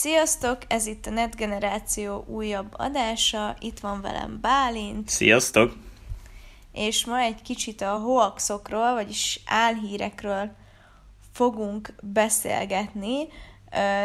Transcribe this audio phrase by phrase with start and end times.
[0.00, 5.08] Sziasztok, ez itt a Net Generáció újabb adása, itt van velem Bálint.
[5.08, 5.76] Sziasztok!
[6.72, 10.50] És ma egy kicsit a hoaxokról, vagyis álhírekről
[11.32, 13.26] fogunk beszélgetni.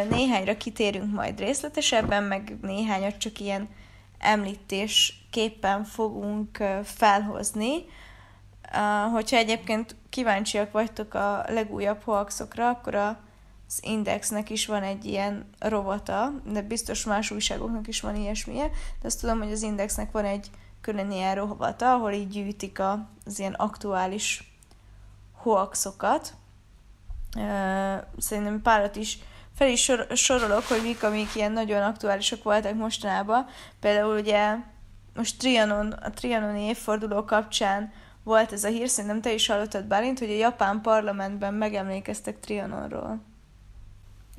[0.09, 3.69] Néhányra kitérünk majd részletesebben, meg néhányat csak ilyen
[4.19, 7.85] említésképpen fogunk felhozni.
[9.12, 13.19] Hogyha egyébként kíváncsiak vagytok a legújabb hoaxokra, akkor a
[13.74, 18.68] az Indexnek is van egy ilyen rovata, de biztos más újságoknak is van ilyesmije,
[19.02, 20.49] de azt tudom, hogy az Indexnek van egy
[20.82, 22.80] külön ilyen rovata, ahol így gyűjtik
[23.26, 24.54] az ilyen aktuális
[25.32, 26.34] hoaxokat.
[28.18, 29.20] Szerintem párat is
[29.55, 33.46] fel is sor- sorolok, hogy mik, amik ilyen nagyon aktuálisak voltak mostanában.
[33.80, 34.55] Például ugye
[35.16, 37.91] most Trianon, a Trianoni évforduló kapcsán
[38.24, 43.33] volt ez a hír, szerintem te is hallottad Bálint, hogy a japán parlamentben megemlékeztek Trianonról.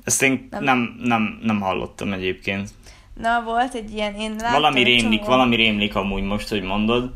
[0.05, 2.69] Ezt én nem, nem, nem, nem hallottam egyébként.
[3.13, 7.13] Na, volt egy ilyen, én láttam Valami rémlik, csomó, valami rémlik amúgy most, hogy mondod.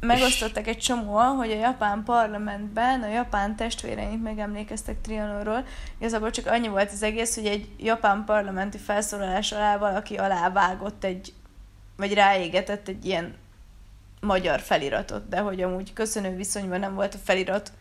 [0.00, 5.64] Megosztottak egy csomóan, hogy a japán parlamentben a japán testvéreink megemlékeztek Trianonról.
[5.98, 11.32] Igazából csak annyi volt az egész, hogy egy japán parlamenti felszólalás alá valaki alávágott egy,
[11.96, 13.34] vagy ráégetett egy ilyen
[14.20, 17.72] magyar feliratot, de hogy amúgy köszönő viszonyban nem volt a felirat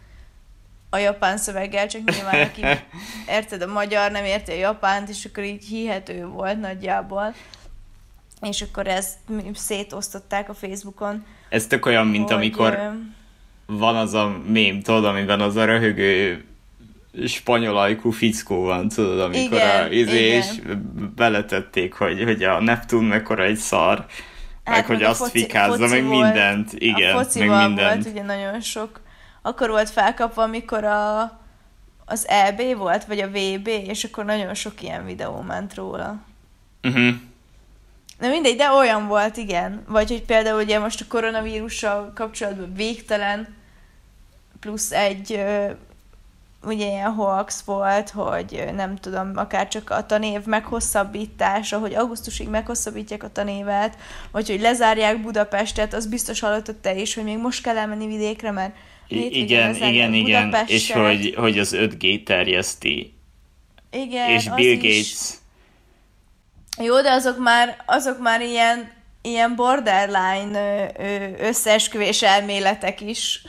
[0.90, 2.62] a japán szöveggel, csak nyilván aki
[3.38, 7.34] érted a magyar, nem érti a japánt, és akkor így hihető volt nagyjából.
[8.42, 9.18] És akkor ezt
[9.54, 11.26] szétosztották a Facebookon.
[11.50, 12.92] Ez tök olyan, mint hogy, amikor
[13.66, 16.46] van az a mém, tudod, amiben az a röhögő
[17.26, 20.46] spanyol ajkú fickó van, tudod, amikor igen, a, izé, és
[21.16, 24.06] beletették, hogy, hogy a Neptun mekkora egy szar,
[24.64, 28.04] hát, meg hogy azt foci, fikázza, foci meg volt, mindent, igen, a meg mindent.
[28.04, 29.00] volt ugye nagyon sok
[29.48, 31.22] akkor volt felkapva, amikor a,
[32.06, 36.16] az EB volt, vagy a VB, és akkor nagyon sok ilyen videó ment róla.
[36.84, 37.16] Uh-huh.
[38.20, 39.84] Na mindegy, de olyan volt, igen.
[39.88, 43.56] Vagy hogy például ugye most a koronavírussal kapcsolatban végtelen
[44.60, 45.44] plusz egy
[46.64, 53.24] ugye ilyen hoax volt, hogy nem tudom, akár csak a tanév meghosszabbítása, hogy augusztusig meghosszabbítják
[53.24, 53.98] a tanévet,
[54.32, 58.52] vagy hogy lezárják Budapestet, az biztos hallottad te is, hogy még most kell elmenni vidékre,
[58.52, 58.76] mert
[59.08, 63.14] igen, igen, igen, és hogy, hogy az 5G terjeszti.
[63.92, 64.98] Igen, És Bill Gates.
[65.00, 65.18] Is.
[66.80, 68.92] Jó, de azok már, azok már ilyen,
[69.22, 70.92] ilyen borderline
[71.40, 73.42] összeesküvés elméletek is.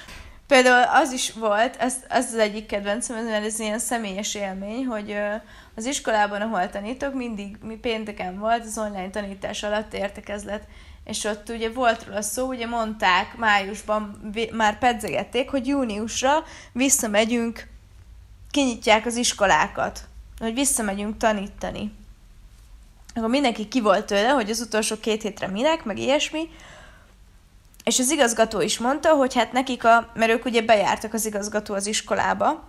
[0.47, 5.17] Például az is volt, ez, ez az egyik kedvencem, mert ez ilyen személyes élmény, hogy
[5.75, 10.63] az iskolában, ahol tanítok, mindig mi pénteken volt az online tanítás alatt értekezlet,
[11.09, 17.67] és ott ugye volt róla szó, ugye mondták májusban, már pedzegették, hogy júniusra visszamegyünk,
[18.51, 20.01] kinyitják az iskolákat,
[20.39, 21.93] hogy visszamegyünk tanítani.
[23.15, 26.49] Akkor mindenki ki volt tőle, hogy az utolsó két hétre minek, meg ilyesmi,
[27.85, 31.75] és az igazgató is mondta, hogy hát nekik a, mert ők ugye bejártak az igazgató
[31.75, 32.69] az iskolába,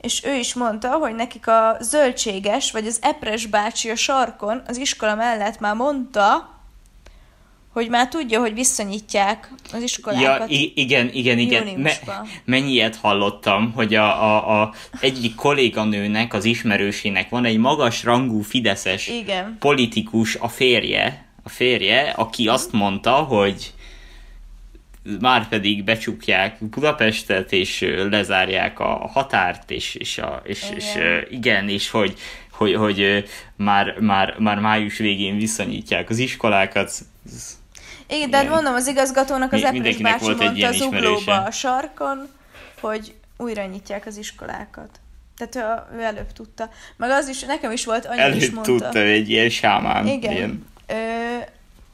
[0.00, 4.76] és ő is mondta, hogy nekik a zöldséges, vagy az epres bácsi a sarkon az
[4.76, 6.55] iskola mellett már mondta,
[7.76, 10.50] hogy már tudja, hogy visszanyitják az iskolákat.
[10.50, 11.66] Ja, igen, igen, igen.
[11.76, 12.02] Me-
[12.44, 18.40] mennyi ilyet hallottam, hogy a, a, a egyik kolléganőnek, az ismerősének van egy magas rangú
[18.40, 19.56] fideszes igen.
[19.58, 23.72] politikus, a férje, a férje, aki azt mondta, hogy
[25.20, 30.76] már pedig becsukják Budapestet, és lezárják a határt, és, és, a, és, igen.
[30.76, 30.96] és
[31.30, 32.14] igen, és hogy,
[32.50, 33.24] hogy, hogy
[33.56, 36.90] már, már, már május végén visszanyítják az iskolákat.
[38.08, 42.28] Igen, de hát mondom, az igazgatónak az Epres bácsi volt mondta az uglóba a sarkon,
[42.80, 45.00] hogy újra nyitják az iskolákat.
[45.36, 46.70] Tehát ő, ő előbb tudta.
[46.96, 48.72] Meg az is, nekem is volt, anya előbb is mondta.
[48.72, 50.06] tudta, egy ilyen sámán.
[50.06, 50.32] Igen.
[50.32, 50.66] Ilyen.
[50.86, 50.94] Ö,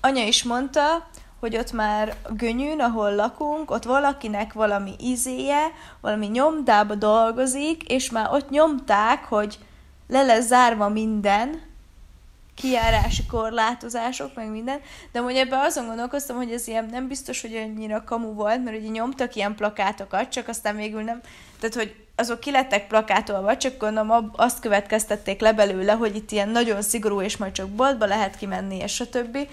[0.00, 1.08] anya is mondta,
[1.40, 8.28] hogy ott már Gönyűn, ahol lakunk, ott valakinek valami izéje, valami nyomdába dolgozik, és már
[8.32, 9.58] ott nyomták, hogy
[10.08, 11.60] le lesz zárva minden,
[12.54, 14.80] kijárási korlátozások, meg minden,
[15.12, 18.76] de hogy ebben azon gondolkoztam, hogy ez ilyen nem biztos, hogy annyira kamu volt, mert
[18.76, 21.20] ugye nyomtak ilyen plakátokat, csak aztán végül nem,
[21.60, 26.48] tehát hogy azok ki lettek plakátolva, csak gondolom azt következtették le belőle, hogy itt ilyen
[26.48, 29.48] nagyon szigorú, és majd csak boltba lehet kimenni, és a többi.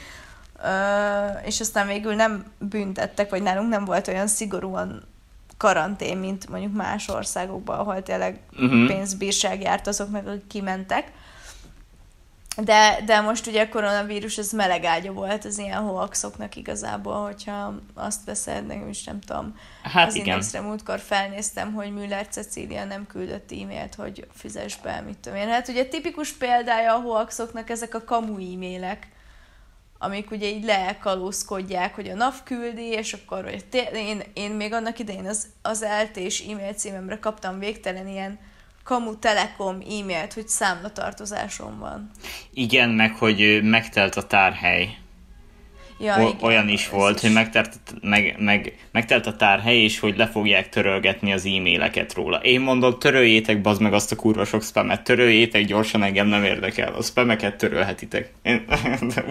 [0.63, 5.03] Uh, és aztán végül nem büntettek, vagy nálunk nem volt olyan szigorúan
[5.57, 8.87] karantén, mint mondjuk más országokban, ahol tényleg uh-huh.
[8.87, 11.11] pénzbírság járt azok meg, akik kimentek.
[12.63, 18.25] De, de most ugye a koronavírus ez melegágya volt az ilyen hoaxoknak igazából, hogyha azt
[18.25, 19.55] veszed, nekem is nem tudom.
[19.83, 20.27] Hát az igen.
[20.27, 25.47] Indexre múltkor felnéztem, hogy Müller Cecília nem küldött e-mailt, hogy fizes be, mit tudom én.
[25.47, 29.07] Hát ugye tipikus példája a hoaxoknak ezek a kamu e-mailek,
[29.97, 34.73] amik ugye így lekalózkodják, hogy a NAV küldi, és akkor hogy té- én, én még
[34.73, 38.39] annak idején az, az eltés e-mail címemre kaptam végtelen ilyen
[38.89, 42.09] kamu telekom e-mailt, hogy számlatartozásom van.
[42.53, 44.97] Igen, meg hogy megtelt a tárhely.
[45.99, 50.17] Ja, O- igen, olyan is volt, hogy megtelt, meg, meg, megtelt a tárhely, és hogy
[50.17, 52.37] le fogják törölgetni az e-maileket róla.
[52.37, 56.93] Én mondom, töröljétek bazd meg azt a kurva sok spamet, töröljétek gyorsan, engem nem érdekel.
[56.93, 58.31] A spameket törölhetitek.
[58.41, 58.65] Én,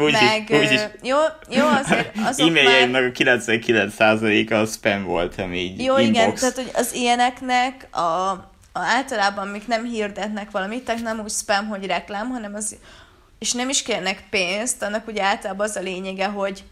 [0.05, 0.81] úgy Meg, is, úgy is.
[1.03, 1.17] jó,
[1.51, 2.59] jó, azért azok már...
[2.59, 6.19] E-mailjeimnek a 99%-a a spam volt, ami így Jó, inbox.
[6.19, 8.37] igen, tehát hogy az ilyeneknek a
[8.81, 12.77] általában, amik nem hirdetnek valamit, tehát nem úgy spam, hogy reklám, hanem az,
[13.39, 16.65] és nem is kérnek pénzt, annak ugye általában az a lényege, hogy,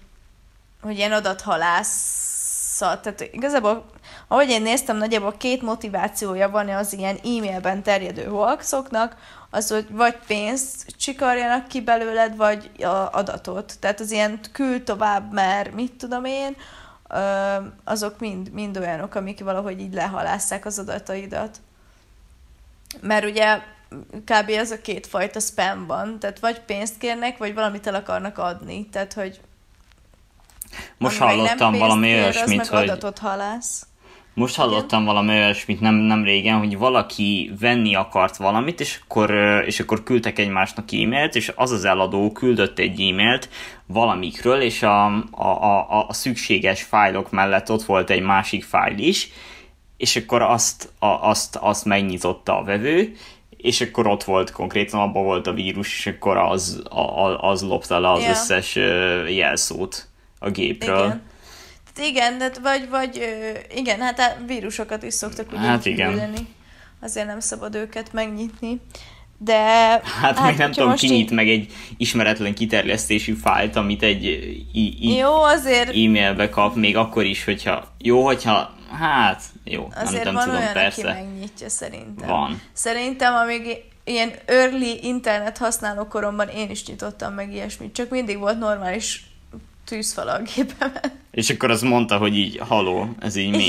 [0.83, 3.87] hogy ilyen adathalászat, tehát igazából,
[4.29, 9.17] ahogy én néztem, nagyjából két motivációja van az ilyen e-mailben terjedő hoaxoknak,
[9.51, 13.75] az, hogy vagy pénzt csikarjanak ki belőled, vagy a adatot.
[13.81, 16.57] Tehát az ilyen küld tovább, mert mit tudom én,
[17.85, 21.61] azok mind, mind olyanok, amik valahogy így lehalásszák az adataidat.
[23.01, 23.59] Mert ugye
[24.25, 24.51] kb.
[24.51, 28.89] ez a két fajta spam van, tehát vagy pénzt kérnek, vagy valamit el akarnak adni,
[28.93, 29.41] tehát hogy
[30.99, 32.83] Most nem hallottam pénzt valami kér, olyasmit, az hogy...
[32.83, 33.87] adatot halász.
[34.35, 39.31] Most hallottam valami olyasmit nem, nem régen, hogy valaki venni akart valamit, és akkor,
[39.67, 43.49] és akkor küldtek egymásnak e-mailt, és az az eladó küldött egy e-mailt
[43.87, 49.29] valamikről, és a, a, a, a szükséges fájlok mellett ott volt egy másik fájl is,
[49.97, 53.17] és akkor azt, a, azt, azt megnyitotta a vevő,
[53.57, 57.63] és akkor ott volt konkrétan, abban volt a vírus, és akkor az, a, a, az
[57.63, 58.29] lopta le az Ja.
[58.31, 58.75] összes
[59.29, 60.09] jelszót
[60.39, 61.05] a gépről.
[61.05, 61.23] Igen.
[62.09, 63.21] Igen, de vagy, vagy
[63.75, 66.09] igen, hát a vírusokat is szoktak úgy Hát igen.
[66.11, 66.47] küldeni.
[67.01, 68.81] Azért nem szabad őket megnyitni.
[69.39, 69.55] De...
[69.55, 70.03] Hát,
[70.39, 74.25] hát még nem tudom, kinyit így- meg egy ismeretlen kiterjesztésű fájlt, amit egy
[74.73, 80.25] i- i- Jó, azért, e-mailbe kap, még akkor is, hogyha jó, hogyha hát jó, azért
[80.25, 81.09] nem, van tudom, olyan, persze.
[81.09, 82.29] aki megnyitja szerintem.
[82.29, 82.61] Van.
[82.73, 88.59] Szerintem, amíg ilyen early internet használó koromban én is nyitottam meg ilyesmit, csak mindig volt
[88.59, 89.27] normális
[89.85, 91.01] tűzfal a gépemen.
[91.31, 93.69] És akkor az mondta, hogy így, haló, ez így mi?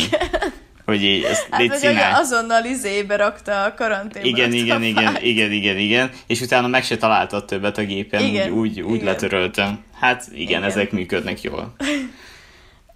[0.85, 2.13] Hogy így, ezt Hát légy csinálj.
[2.13, 4.27] azonnal izébe rakta a karanténba.
[4.27, 8.51] Igen, igen, igen, igen, igen, igen, és utána meg se találtad többet a gépen, Igen,
[8.51, 9.05] úgy, úgy, úgy igen.
[9.05, 9.83] letöröltem.
[9.99, 10.63] Hát igen, Igen.
[10.63, 11.75] ezek működnek jól.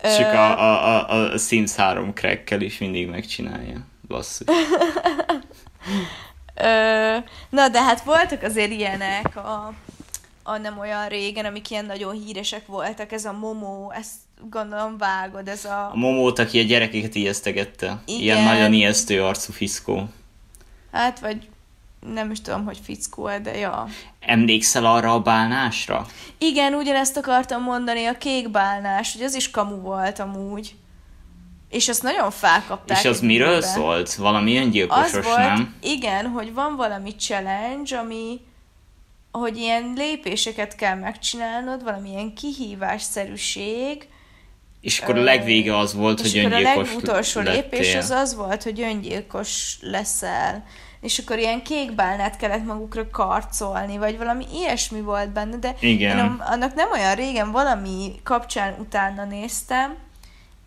[0.02, 3.86] Csak a, a, a, a Sims 3 crackkel is mindig megcsinálja.
[4.08, 4.48] Basszus.
[7.50, 9.74] Na, de hát voltak azért ilyenek a,
[10.44, 14.16] a nem olyan régen, amik ilyen nagyon híresek voltak, ez a Momo, ezt
[14.50, 15.90] gondolom vágod, ez a...
[15.92, 18.02] A Momót, aki a gyerekeket ijesztegette.
[18.06, 18.22] Igen.
[18.22, 20.10] Ilyen nagyon ijesztő arcú fiszkó.
[20.92, 21.48] Hát, vagy
[22.14, 23.88] nem is tudom, hogy fickó de ja.
[24.20, 26.06] Emlékszel arra a bálnásra?
[26.38, 30.76] Igen, ugyanezt akartam mondani, a kék bálnás, hogy az is kamu volt amúgy.
[31.70, 32.98] És azt nagyon felkapták.
[32.98, 33.70] És az miről időben.
[33.70, 34.16] szólt?
[34.16, 35.76] Valami Az öngyilkosos, volt, nem?
[35.82, 38.40] igen, hogy van valami challenge, ami
[39.32, 44.08] hogy ilyen lépéseket kell megcsinálnod, valamilyen kihívásszerűség,
[44.82, 48.36] És akkor a legvége az volt, és hogy akkor a öngyilkos legutolsó lépés az az
[48.36, 50.66] volt, hogy öngyilkos leszel.
[51.02, 56.18] És akkor ilyen kék bálnát kellett magukra karcolni, vagy valami ilyesmi volt benne, de Igen.
[56.18, 59.96] én annak nem olyan régen valami kapcsán utána néztem,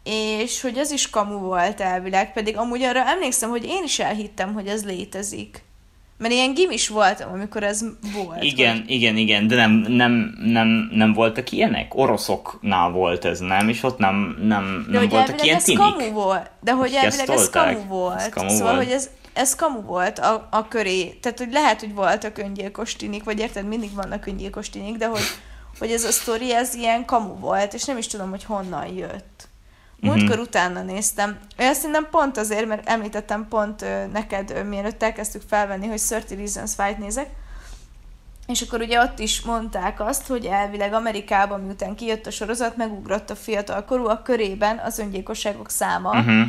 [0.05, 4.53] és hogy az is kamu volt elvileg, pedig amúgy arra emlékszem, hogy én is elhittem,
[4.53, 5.62] hogy ez létezik.
[6.19, 7.85] Mert ilyen gimis voltam, amikor ez
[8.25, 8.43] volt.
[8.43, 11.95] Igen, hogy- igen, igen, de nem, nem, nem, nem voltak ilyenek?
[11.95, 13.69] Oroszoknál volt ez, nem?
[13.69, 15.81] És ott nem, nem, De nem hogy voltak ilyen ez tinik?
[15.81, 16.50] kamu volt.
[16.61, 18.21] De hogy elvileg ez kamu volt.
[18.21, 18.85] Ez kamu szóval, volt.
[18.85, 21.09] hogy ez, ez kamu volt a, a köré.
[21.11, 25.23] Tehát, hogy lehet, hogy voltak öngyilkos tinik, vagy érted, mindig vannak öngyilkos tinik, de hogy,
[25.79, 29.49] hogy ez a sztori, ez ilyen kamu volt, és nem is tudom, hogy honnan jött.
[30.00, 30.41] Múltkor Mhm.
[30.41, 31.38] utána néztem.
[31.57, 36.31] Ezt szerintem pont azért, mert említettem pont ö, neked, ö, mielőtt elkezdtük felvenni, hogy 30
[36.31, 37.29] Reasons Why-t nézek,
[38.47, 43.31] és akkor ugye ott is mondták azt, hogy elvileg Amerikában, miután kijött a sorozat, megugrott
[43.31, 46.11] a fiatalkorúak körében az öngyilkosságok száma.
[46.11, 46.47] Uh-huh.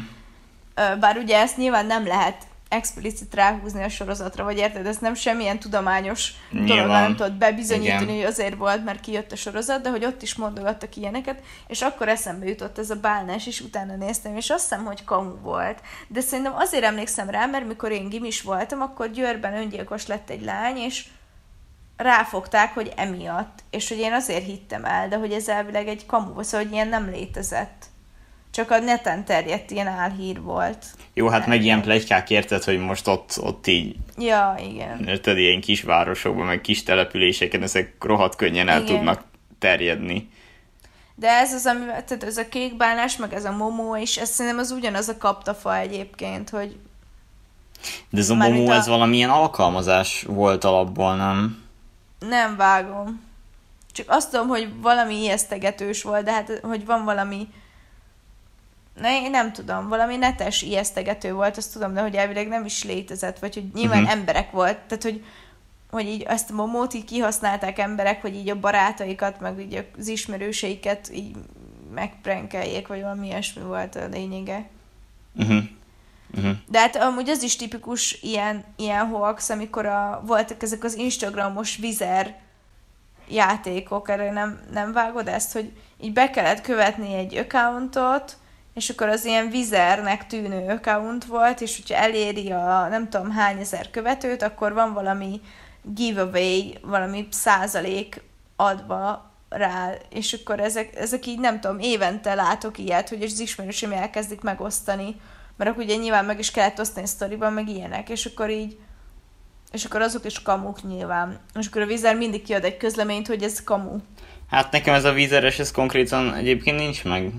[1.00, 2.38] Bár ugye ezt nyilván nem lehet
[2.70, 8.16] explicit ráhúzni a sorozatra, vagy érted, ez nem semmilyen tudományos dolog nem tudott bebizonyítani, Igen.
[8.16, 12.08] hogy azért volt, mert kijött a sorozat, de hogy ott is mondogattak ilyeneket, és akkor
[12.08, 15.82] eszembe jutott ez a bálnás, és utána néztem, és azt hiszem, hogy kamu volt.
[16.08, 20.44] De szerintem azért emlékszem rá, mert mikor én gimis voltam, akkor Győrben öngyilkos lett egy
[20.44, 21.06] lány, és
[21.98, 26.44] ráfogták, hogy emiatt, és hogy én azért hittem el, de hogy ez elvileg egy kamu,
[26.44, 27.86] szóval hogy ilyen nem létezett.
[28.56, 30.86] Csak a neten terjedt ilyen álhír volt.
[31.14, 35.04] Jó, hát meg ilyen plegykák érted, hogy most ott, ott így, Ja, igen.
[35.08, 38.96] érted, ilyen kis városokban, meg kis településeken ezek rohadt könnyen el Igen.
[38.96, 39.24] tudnak
[39.60, 40.30] terjedni.
[41.16, 44.60] De ez az, ami, tehát ez a kékbálnás, meg ez a momó is, ez szerintem
[44.62, 46.76] az ugyanaz a kaptafa egyébként, hogy
[48.10, 51.64] De ez a Mármint momó, a- ez valamilyen alkalmazás volt alapból, nem?
[52.20, 53.22] nem vágom.
[53.92, 57.48] Csak azt tudom, hogy valami ijesztegetős volt, de hát, hogy van valami
[59.00, 62.84] ne, én nem tudom, valami netes ijesztegető volt, azt tudom, de hogy elvileg nem is
[62.84, 64.20] létezett, vagy hogy nyilván uh-huh.
[64.20, 65.24] emberek volt, tehát hogy,
[65.92, 70.08] hogy így ezt a momót így kihasználták emberek, hogy így a barátaikat, meg így az
[70.08, 71.36] ismerőseiket így
[71.94, 74.70] megprenkeljék, vagy valami ilyesmi volt a lényege.
[75.36, 75.64] Uh-huh.
[76.38, 76.56] Uh-huh.
[76.68, 81.78] De hát amúgy az is tipikus ilyen, ilyen hoax, amikor a, voltak ezek az Instagramos
[81.78, 82.36] vizer
[83.28, 85.72] játékok, erre nem, nem vágod ezt, hogy
[86.02, 88.38] így be kellett követni egy accountot,
[88.76, 93.60] és akkor az ilyen vizernek tűnő account volt, és hogyha eléri a nem tudom hány
[93.60, 95.42] ezer követőt, akkor van valami
[95.82, 98.22] giveaway, valami százalék
[98.56, 103.92] adva rá, és akkor ezek, ezek így nem tudom, évente látok ilyet, hogy az ismerősöm
[103.92, 105.16] elkezdik megosztani,
[105.58, 108.78] mert akkor ugye nyilván meg is kellett osztani sztoriban, meg ilyenek, és akkor így
[109.72, 111.40] és akkor azok is kamuk nyilván.
[111.60, 113.98] És akkor a vízer mindig kiad egy közleményt, hogy ez kamu.
[114.50, 117.32] Hát nekem ez a vízeres, ez konkrétan egyébként nincs meg.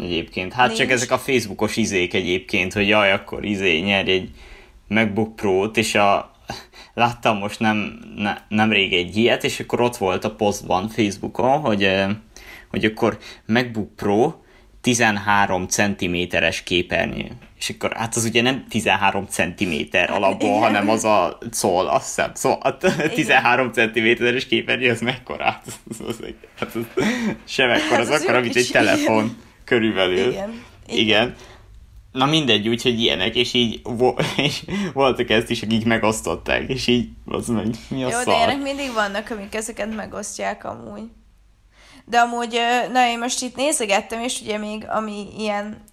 [0.00, 0.52] Egyébként.
[0.52, 0.78] Hát Nincs.
[0.78, 4.30] csak ezek a Facebookos izék egyébként, hogy jaj, akkor izé nyerj egy
[4.88, 6.30] MacBook Pro-t, és a...
[6.94, 11.84] láttam most nem, ne, nemrég egy ilyet, és akkor ott volt a posztban Facebookon, hogy,
[11.84, 12.08] eh,
[12.68, 14.34] hogy akkor MacBook Pro
[14.80, 17.30] 13 cm-es képernyő.
[17.58, 19.72] És akkor hát az ugye nem 13 cm
[20.06, 20.60] alapból, Igen.
[20.60, 22.30] hanem az a szól, azt hiszem.
[22.34, 22.76] Szóval a
[23.14, 25.44] 13 cm-es képernyő, az mekkora?
[25.44, 26.20] Hát az, az,
[26.58, 26.82] hát az
[27.44, 29.36] sem ekkora, az Az akkora, mint egy telefon
[29.66, 30.30] körülbelül.
[30.30, 30.62] Igen.
[30.86, 31.36] Igen.
[32.12, 37.08] Na mindegy, úgyhogy ilyenek, és így vo- és voltak ezt is, akik megosztották, és így,
[37.26, 38.34] az meg, mi a Jó, de szar?
[38.34, 41.02] ilyenek mindig vannak, amik ezeket megosztják amúgy.
[42.04, 42.60] De amúgy,
[42.92, 45.84] na én most itt nézegettem, és ugye még ami ilyen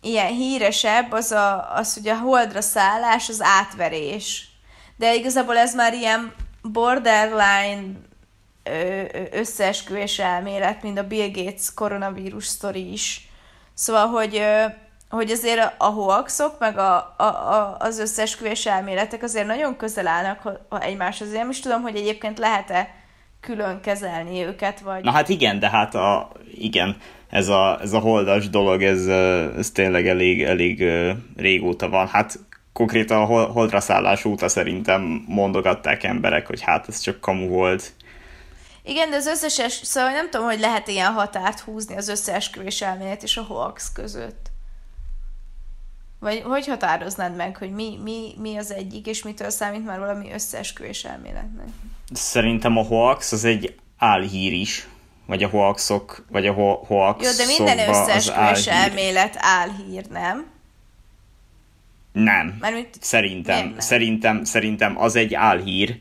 [0.00, 4.48] ilyen híresebb, az, a, az ugye a holdra szállás, az átverés.
[4.96, 7.84] De igazából ez már ilyen borderline
[9.32, 13.28] összeesküvés elmélet, mint a Bill Gates koronavírus sztori is.
[13.74, 14.42] Szóval, hogy,
[15.10, 20.60] hogy azért a hoaxok, meg a, a, a, az összeesküvés elméletek azért nagyon közel állnak
[20.80, 21.32] egymáshoz.
[21.32, 22.94] Én nem is tudom, hogy egyébként lehet-e
[23.40, 25.04] külön kezelni őket, vagy...
[25.04, 26.96] Na hát igen, de hát a, igen,
[27.30, 29.06] ez a, ez a holdas dolog, ez,
[29.56, 30.84] ez tényleg elég, elég
[31.36, 32.06] régóta van.
[32.06, 32.38] Hát
[32.72, 37.92] konkrétan a hol- holdra szállás óta szerintem mondogatták emberek, hogy hát ez csak kamu volt.
[38.88, 42.82] Igen, de az összes, es- szóval nem tudom, hogy lehet ilyen határt húzni az összeesküvés
[42.82, 44.50] elmélet és a hoax között.
[46.20, 50.32] Vagy hogy határoznád meg, hogy mi, mi, mi az egyik, és mitől számít már valami
[50.32, 51.66] összeesküvés elméletnek?
[52.12, 54.88] Szerintem a hoax az egy álhír is,
[55.26, 58.68] vagy a hoaxok, vagy a ho- hoaxokba Jó, de minden összeesküvés álhír.
[58.68, 60.46] elmélet álhír, nem?
[62.12, 62.56] Nem.
[62.60, 63.78] Mármint, Szerintem, nem?
[63.78, 65.98] szerintem, szerintem az egy álhír,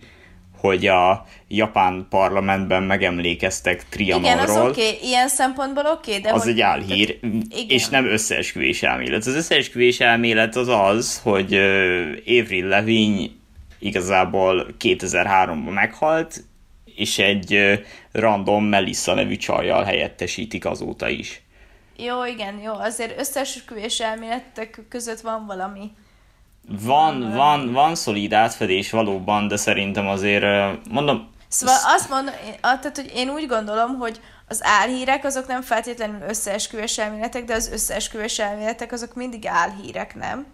[0.59, 4.69] hogy a japán parlamentben megemlékeztek igen, az Trianonról.
[4.69, 5.07] oké, okay.
[5.07, 6.51] ilyen szempontból oké, okay, de az hogy...
[6.51, 7.65] egy álhír, Igen.
[7.67, 9.25] és nem összeesküvés elmélet.
[9.25, 13.27] Az összeesküvés elmélet az az, hogy uh, Avril Lavigne
[13.79, 16.43] igazából 2003-ban meghalt,
[16.95, 17.73] és egy uh,
[18.11, 21.41] random Melissa nevű csajjal helyettesítik azóta is.
[21.97, 25.91] Jó, igen, jó, azért összeesküvés elméletek között van valami.
[26.69, 30.45] Van, van, van szolid átfedés valóban, de szerintem azért,
[30.89, 35.61] mondom, Szóval azt mondom, én- tehát, hogy én úgy gondolom, hogy az álhírek azok nem
[35.61, 40.45] feltétlenül összeesküvés elméletek, de az összeesküvés elméletek azok mindig álhírek, nem?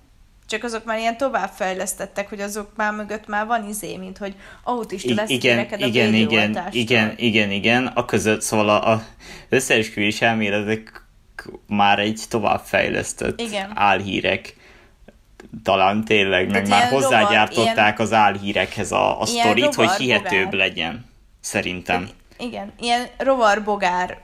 [0.48, 5.14] Csak azok már ilyen továbbfejlesztettek, hogy azok már mögött már van izé, mint hogy autista
[5.14, 9.04] lesz igen, neked a igen, igen, igen, igen, igen, a között, szóval a, a
[9.50, 11.06] összeesküvés elméletek
[11.68, 13.72] már egy továbbfejlesztett Igen.
[13.76, 14.56] álhírek,
[15.64, 20.54] talán tényleg, meg már hozzágyártották ilyen- az álhírekhez a, a sztorit, hogy hihetőbb bogár.
[20.54, 21.06] legyen,
[21.40, 22.10] szerintem.
[22.38, 24.18] Igen, ilyen rovar bogár,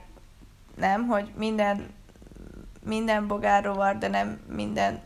[0.76, 1.06] nem?
[1.06, 1.86] Hogy minden
[2.84, 5.02] minden bogár rovar, de nem minden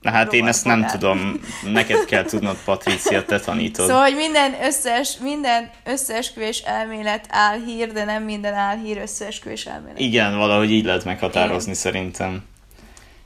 [0.00, 0.92] Na hát én ezt nem bogár.
[0.92, 1.40] tudom,
[1.72, 3.86] neked kell tudnod, Patricia, te tanítod.
[3.86, 9.98] Szóval, hogy minden, összes, minden összeesküvés elmélet álhír, de nem minden álhír összeesküvés elmélet.
[9.98, 12.42] Igen, valahogy így lehet meghatározni szerintem.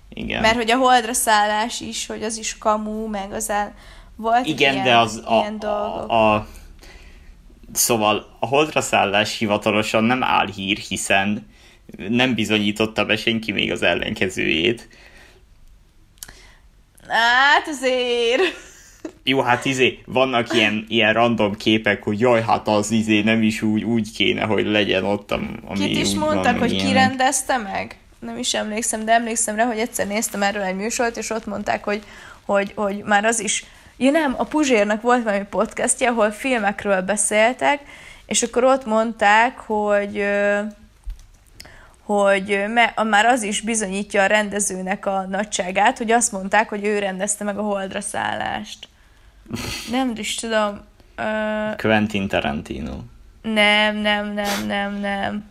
[0.09, 0.41] Igen.
[0.41, 3.75] Mert hogy a holdra szállás is, hogy az is kamu, meg az el...
[4.17, 6.11] Volt Igen, ilyen, de az a, ilyen dolgok.
[6.11, 6.47] a, a
[7.73, 11.47] Szóval a holdra szállás hivatalosan nem álhír, hiszen
[12.09, 14.89] nem bizonyította be senki még az ellenkezőjét.
[17.09, 18.43] Hát azért...
[19.25, 23.63] Jó, hát izé, vannak ilyen, ilyen random képek, hogy jaj, hát az izé nem is
[23.63, 26.87] úgy, úgy kéne, hogy legyen ott, ami Kit is mondtak, van, hogy ilyen.
[26.87, 27.97] ki rendezte meg?
[28.27, 31.85] Nem is emlékszem, de emlékszem rá, hogy egyszer néztem erről egy műsort, és ott mondták,
[31.85, 32.05] hogy,
[32.45, 33.65] hogy, hogy már az is...
[33.97, 37.81] Ja nem, a Puzsérnak volt valami podcastja, ahol filmekről beszéltek,
[38.27, 40.25] és akkor ott mondták, hogy
[42.07, 46.99] hogy me, már az is bizonyítja a rendezőnek a nagyságát, hogy azt mondták, hogy ő
[46.99, 48.89] rendezte meg a holdra szállást.
[49.91, 50.81] Nem is tudom.
[51.17, 51.23] Ö,
[51.77, 52.97] Quentin Tarantino.
[53.43, 55.45] nem, nem, nem, nem, nem.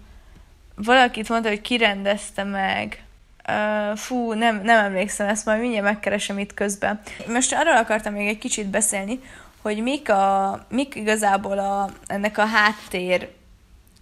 [0.75, 3.03] Valakit mondta, hogy kirendezte meg.
[3.49, 7.01] Uh, fú, nem, nem emlékszem, ezt majd mindjárt megkeresem itt közben.
[7.27, 9.19] Most arról akartam még egy kicsit beszélni,
[9.61, 13.29] hogy mik, a, mik igazából a, ennek a háttér...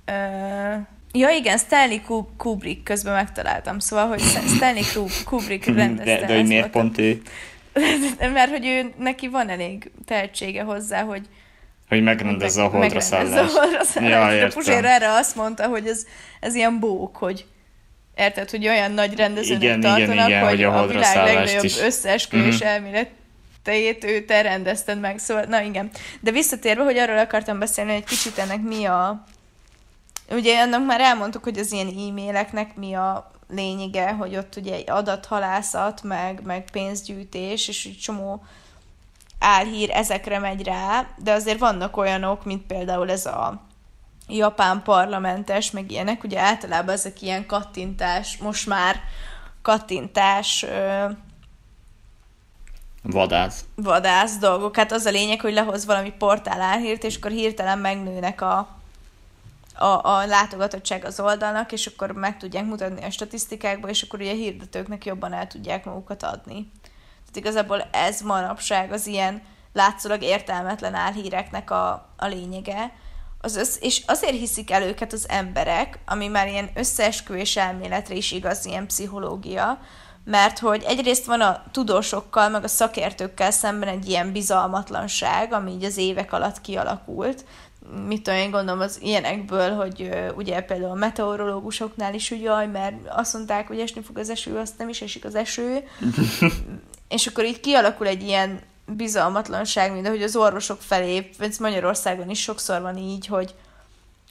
[0.08, 4.22] Uh, ja igen, Stanley Kub- Kubrick közben megtaláltam, szóval, hogy
[4.56, 6.20] Stanley Kub- Kubrick rendezte.
[6.20, 7.22] De, de hogy miért pont ő?
[8.34, 11.28] Mert hogy ő, neki van elég tehetsége hozzá, hogy
[11.94, 13.54] Hogy megrendezze a holdra megrendezze a szállást.
[13.58, 14.14] holdra szállást.
[14.14, 14.50] Ja, De értem.
[14.50, 16.06] Puzsér erre azt mondta, hogy ez,
[16.40, 17.46] ez ilyen bók, hogy
[18.16, 21.36] érted, hogy olyan nagy rendezőnek Igen, igen, tartanak, igen, hogy, hogy a a, világ szállást
[21.36, 21.80] legnagyobb is.
[21.82, 22.68] összeesküvés Mhm.
[22.68, 25.90] elméleteit ő te rendezted meg, szóval, na igen.
[26.20, 29.24] De visszatérve, hogy arról akartam beszélni, hogy egy kicsit ennek mi a...
[30.32, 34.90] Ugye annak már elmondtuk, hogy az ilyen e-maileknek mi a lényege, hogy ott ugye egy
[34.90, 38.44] adathalászat, meg, meg pénzgyűjtés, és egy csomó
[39.44, 43.62] álhír ezekre megy rá, de azért vannak olyanok, mint például ez a
[44.28, 48.96] japán parlamentes, meg ilyenek, ugye általában ezek ilyen kattintás, most már
[49.62, 51.10] kattintás ö,
[53.02, 53.66] Vadász.
[53.76, 54.76] vadász dolgok.
[54.76, 58.58] Hát az a lényeg, hogy lehoz valami portál álhírt, és akkor hirtelen megnőnek a,
[59.76, 64.32] a, a látogatottság az oldalnak, és akkor meg tudják mutatni a statisztikákba, és akkor ugye
[64.32, 66.72] a hirdetőknek jobban el tudják magukat adni.
[67.34, 69.42] Tehát igazából ez manapság az ilyen
[69.74, 72.92] látszólag értelmetlen álhíreknek a, a lényege.
[73.42, 78.32] Az össz, és azért hiszik el őket az emberek, ami már ilyen összeesküvés elméletre is
[78.32, 79.80] igaz, ilyen pszichológia,
[80.26, 85.84] mert hogy egyrészt van a tudósokkal, meg a szakértőkkel szemben egy ilyen bizalmatlanság, ami így
[85.84, 87.46] az évek alatt kialakult.
[88.08, 92.96] Mit tudom én gondolom az ilyenekből, hogy ugye például a meteorológusoknál is, hogy jaj, mert
[93.10, 95.84] azt mondták, hogy esni fog az eső, azt nem is esik az eső.
[97.14, 102.42] és akkor így kialakul egy ilyen bizalmatlanság, mint ahogy az orvosok felé, ez Magyarországon is
[102.42, 103.56] sokszor van így, hogy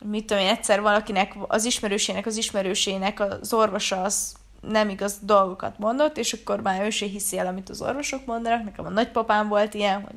[0.04, 5.78] mit tudom én, egyszer valakinek, az ismerősének, az ismerősének az orvosa az nem igaz dolgokat
[5.78, 8.64] mondott, és akkor már ő se hiszi el, amit az orvosok mondanak.
[8.64, 10.16] Nekem a nagypapám volt ilyen, hogy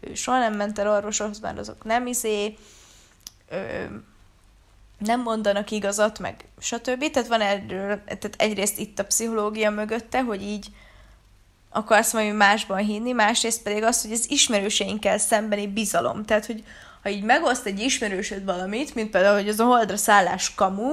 [0.00, 2.56] ő soha nem ment el orvoshoz, mert azok nem izé,
[3.50, 3.84] ö,
[4.98, 7.10] nem mondanak igazat, meg stb.
[7.10, 10.66] Tehát van erről, tehát egyrészt itt a pszichológia mögötte, hogy így
[11.72, 16.24] akarsz valami másban hinni, másrészt pedig az, hogy az ismerőseinkkel szembeni bizalom.
[16.24, 16.64] Tehát, hogy
[17.02, 20.92] ha így megoszt egy ismerősöd valamit, mint például, hogy az a holdra szállás kamu,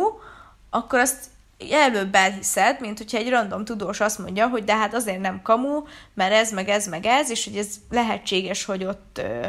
[0.69, 1.25] akkor azt
[1.71, 5.83] előbb elhiszed, mint hogyha egy random tudós azt mondja, hogy de hát azért nem kamu,
[6.13, 9.47] mert ez, meg ez, meg ez, és hogy ez lehetséges, hogy ott ö,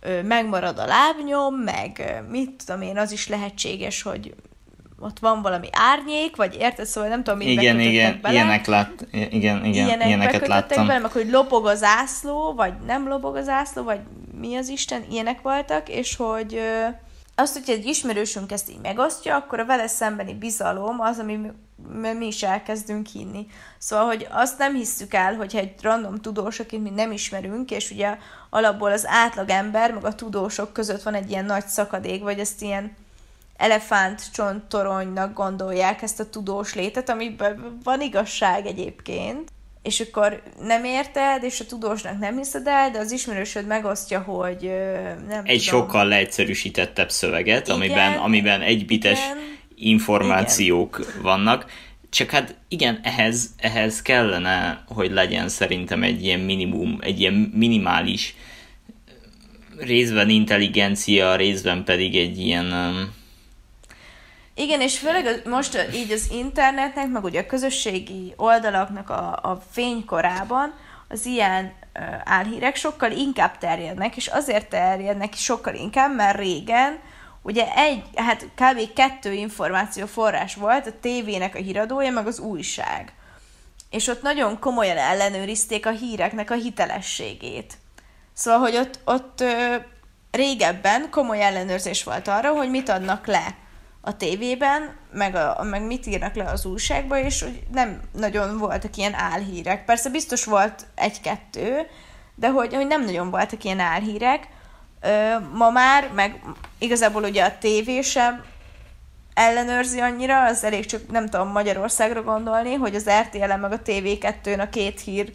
[0.00, 4.34] ö, megmarad a lábnyom, meg ö, mit tudom én, az is lehetséges, hogy
[5.02, 8.34] ott van valami árnyék, vagy érted, szóval nem tudom, mit Igen, igen, bele.
[8.34, 10.86] ilyenek lát, igen, igen, Ilyenek ilyeneket láttam.
[10.86, 14.00] Bele, meg hogy lopog a zászló, vagy nem lopog a zászló, vagy
[14.40, 16.86] mi az Isten, ilyenek voltak, és hogy ö,
[17.34, 21.38] azt, hogyha egy ismerősünk ezt így megosztja, akkor a vele szembeni bizalom az, ami
[22.18, 23.46] mi, is elkezdünk hinni.
[23.78, 27.90] Szóval, hogy azt nem hisszük el, hogyha egy random tudós, akit mi nem ismerünk, és
[27.90, 28.16] ugye
[28.50, 32.62] alapból az átlag ember, meg a tudósok között van egy ilyen nagy szakadék, vagy ezt
[32.62, 32.96] ilyen
[33.62, 39.50] elefánt csonttoronynak gondolják ezt a tudós létet, amiben van igazság egyébként,
[39.82, 44.72] és akkor nem érted, és a tudósnak nem hiszed el, de az ismerősöd megosztja, hogy
[45.28, 45.80] nem Egy tudom.
[45.80, 49.38] sokkal leegyszerűsítettebb szöveget, Igen, amiben, amiben egybites igen.
[49.74, 51.66] információk vannak.
[52.10, 58.34] Csak hát igen, ehhez, ehhez kellene, hogy legyen szerintem egy ilyen minimum, egy ilyen minimális
[59.78, 62.72] részben intelligencia, részben pedig egy ilyen
[64.54, 70.74] Igen, és főleg most így az internetnek, meg ugye a közösségi oldalaknak a, a fénykorában
[71.08, 76.98] az ilyen ö, álhírek sokkal inkább terjednek, és azért terjednek sokkal inkább, mert régen
[77.42, 78.92] ugye egy, hát kb.
[78.94, 83.12] kettő információ forrás volt, a tévének a híradója, meg az újság.
[83.90, 87.74] És ott nagyon komolyan ellenőrizték a híreknek a hitelességét.
[88.32, 89.76] Szóval, hogy ott, ott ö,
[90.30, 93.54] régebben komoly ellenőrzés volt arra, hogy mit adnak le
[94.04, 98.96] a tévében, meg, a, meg mit írnak le az újságba, és hogy nem nagyon voltak
[98.96, 99.84] ilyen álhírek.
[99.84, 101.86] Persze biztos volt egy-kettő,
[102.34, 104.48] de hogy, hogy nem nagyon voltak ilyen álhírek.
[105.00, 106.40] Ö, ma már, meg
[106.78, 108.44] igazából ugye a tévé sem
[109.34, 114.60] ellenőrzi annyira, az elég csak nem tudom Magyarországra gondolni, hogy az RTL-en meg a TV2-n
[114.60, 115.32] a két hír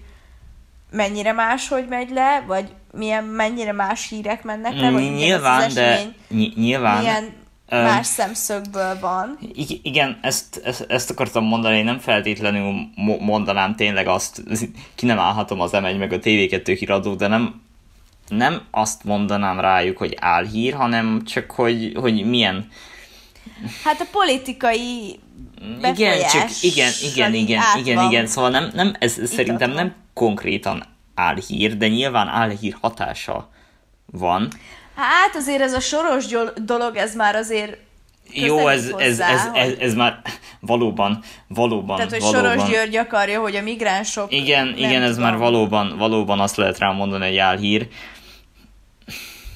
[0.92, 6.02] mennyire máshogy megy le, vagy milyen, mennyire más hírek mennek le, vagy nyilván, az de
[6.56, 7.34] nyilván, milyen
[7.70, 9.40] más szemszögből van.
[9.82, 12.74] Igen, ezt, ezt, ezt akartam mondani, nem feltétlenül
[13.20, 14.44] mondanám tényleg azt,
[14.96, 17.62] ki nem állhatom az M1 meg a TV2 híradó, de nem,
[18.28, 22.70] nem azt mondanám rájuk, hogy álhír, hanem csak, hogy, hogy milyen...
[23.84, 25.20] Hát a politikai
[25.82, 30.84] igen, csak igen, igen, igen, igen, igen, szóval nem, nem ez Itt szerintem nem konkrétan
[31.16, 33.50] álhír, de nyilván álhír hatása
[34.06, 34.48] van.
[34.98, 37.78] Hát azért ez a soros dolog, ez már azért
[38.32, 40.22] jó, ez, hozzá, ez, ez, ez, ez, már
[40.60, 42.52] valóban, valóban, Tehát, hogy valóban.
[42.52, 44.34] Soros György akarja, hogy a migránsok...
[44.34, 45.30] Igen, igen, ez tudom.
[45.30, 47.88] már valóban, valóban azt lehet rá mondani, egy álhír.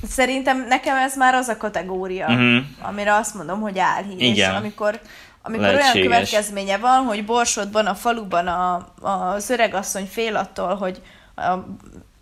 [0.08, 2.63] Szerintem nekem ez már az a kategória, uh-huh.
[2.82, 4.21] amire azt mondom, hogy álhír.
[4.21, 4.51] Igen.
[4.51, 4.99] És amikor,
[5.41, 11.01] amikor olyan következménye van, hogy Borsodban, a faluban a, a, az öregasszony fél attól, hogy
[11.36, 11.54] a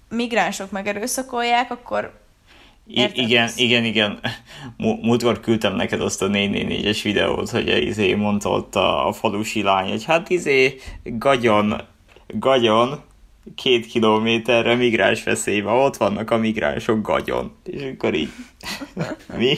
[0.10, 2.19] migránsok megerőszakolják, akkor
[2.92, 4.20] I- igen, igen, igen.
[4.78, 9.90] Múltkor küldtem neked azt a 444-es videót, hogy izé mondta ott a, a falusi lány,
[9.90, 11.82] hogy hát izé gagyon,
[12.28, 13.02] gagyon,
[13.56, 17.56] két kilométerre migráns veszélyben, ott vannak a migránsok gagyon.
[17.64, 18.30] És akkor így,
[19.38, 19.58] mi?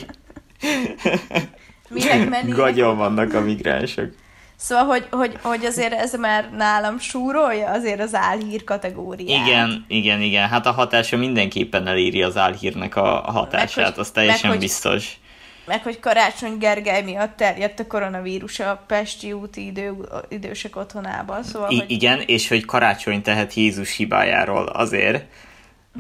[1.90, 4.14] Minek Gagyon vannak a migránsok.
[4.62, 9.48] Szóval, hogy, hogy, hogy azért ez már nálam súrolja azért az álhír kategóriát.
[9.48, 10.48] Igen, igen, igen.
[10.48, 14.92] Hát a hatása mindenképpen eléri az álhírnek a hatását, meg, az teljesen meg, biztos.
[14.94, 15.20] Hogy,
[15.66, 19.94] meg hogy Karácsony Gergely miatt terjedt a koronavírus a Pesti úti idő,
[20.30, 21.44] idősek otthonában.
[21.44, 21.92] Szóval, I- hogy...
[21.92, 25.26] Igen, és hogy Karácsony tehet Jézus hibájáról azért,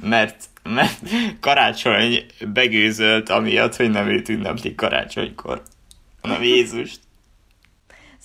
[0.02, 1.00] mert, mert
[1.40, 5.62] Karácsony begőzölt amiatt, hogy nem őt ünneplik karácsonykor,
[6.22, 7.00] hanem Jézust.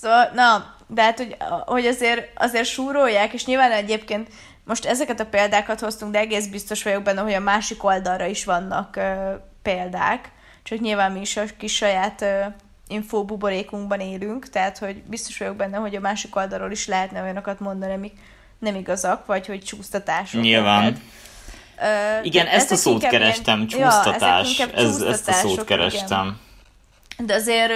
[0.01, 4.29] Szóval, na, de hát, hogy, hogy azért, azért súrolják, és nyilván egyébként
[4.65, 8.45] most ezeket a példákat hoztunk, de egész biztos vagyok benne, hogy a másik oldalra is
[8.45, 9.33] vannak ö,
[9.63, 10.31] példák,
[10.63, 12.41] csak nyilván mi is a kis saját ö,
[12.89, 17.93] infóbuborékunkban élünk, tehát hogy biztos vagyok benne, hogy a másik oldalról is lehetne olyanokat mondani,
[17.93, 18.13] amik
[18.59, 20.41] nem igazak, vagy hogy csúsztatások.
[20.41, 21.03] Nyilván.
[21.79, 24.59] Uh, igen, ezt a szót kerestem, ilyen, csúsztatás.
[24.59, 26.39] Ja, ez, ezt a szót kerestem.
[27.17, 27.27] Igen.
[27.27, 27.73] De azért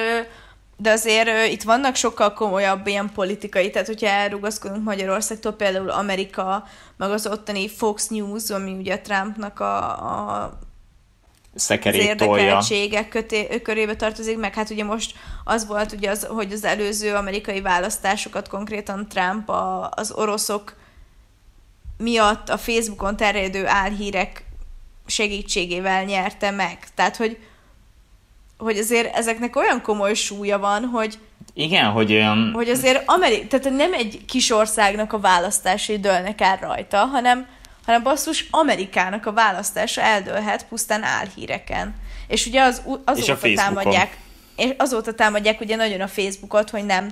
[0.82, 6.64] de azért uh, itt vannak sokkal komolyabb ilyen politikai, tehát hogyha elrugaszkodunk Magyarországtól, például Amerika,
[6.96, 10.58] meg az ottani Fox News, ami ugye Trumpnak a, a
[11.54, 15.14] Szekerét az érdekeltségek köté, körébe tartozik, meg hát ugye most
[15.44, 20.74] az volt, ugye az, hogy az előző amerikai választásokat konkrétan Trump a, az oroszok
[21.96, 24.44] miatt a Facebookon terjedő álhírek
[25.06, 26.78] segítségével nyerte meg.
[26.94, 27.38] Tehát, hogy
[28.60, 31.18] hogy azért ezeknek olyan komoly súlya van, hogy
[31.54, 32.50] igen, hogy olyan...
[32.54, 37.46] Hogy azért Ameri- tehát nem egy kis országnak a választásai dőlnek el rajta, hanem,
[37.86, 41.94] hanem basszus Amerikának a választása eldőlhet pusztán álhíreken.
[42.26, 44.16] És ugye az, azóta és támadják,
[44.56, 47.10] és azóta támadják ugye nagyon a Facebookot, hogy nem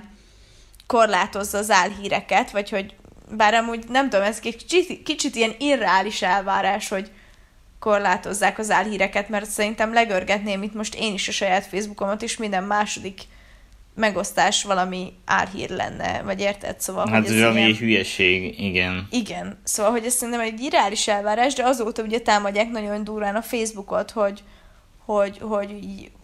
[0.87, 2.93] korlátozza az álhíreket, vagy hogy
[3.31, 7.11] bár amúgy nem tudom, ez kicsit, kicsit ilyen irreális elvárás, hogy
[7.79, 12.63] korlátozzák az álhíreket, mert szerintem legörgetném itt most én is a saját Facebookomat, és minden
[12.63, 13.21] második
[13.95, 16.79] megosztás valami álhír lenne, vagy érted?
[16.79, 17.75] Szóval, hát hogy ez valami ilyen...
[17.75, 19.07] hülyeség, igen.
[19.11, 23.41] Igen, szóval, hogy ez szerintem egy irreális elvárás, de azóta ugye támadják nagyon durván a
[23.41, 24.43] Facebookot, hogy,
[25.05, 25.71] hogy, hogy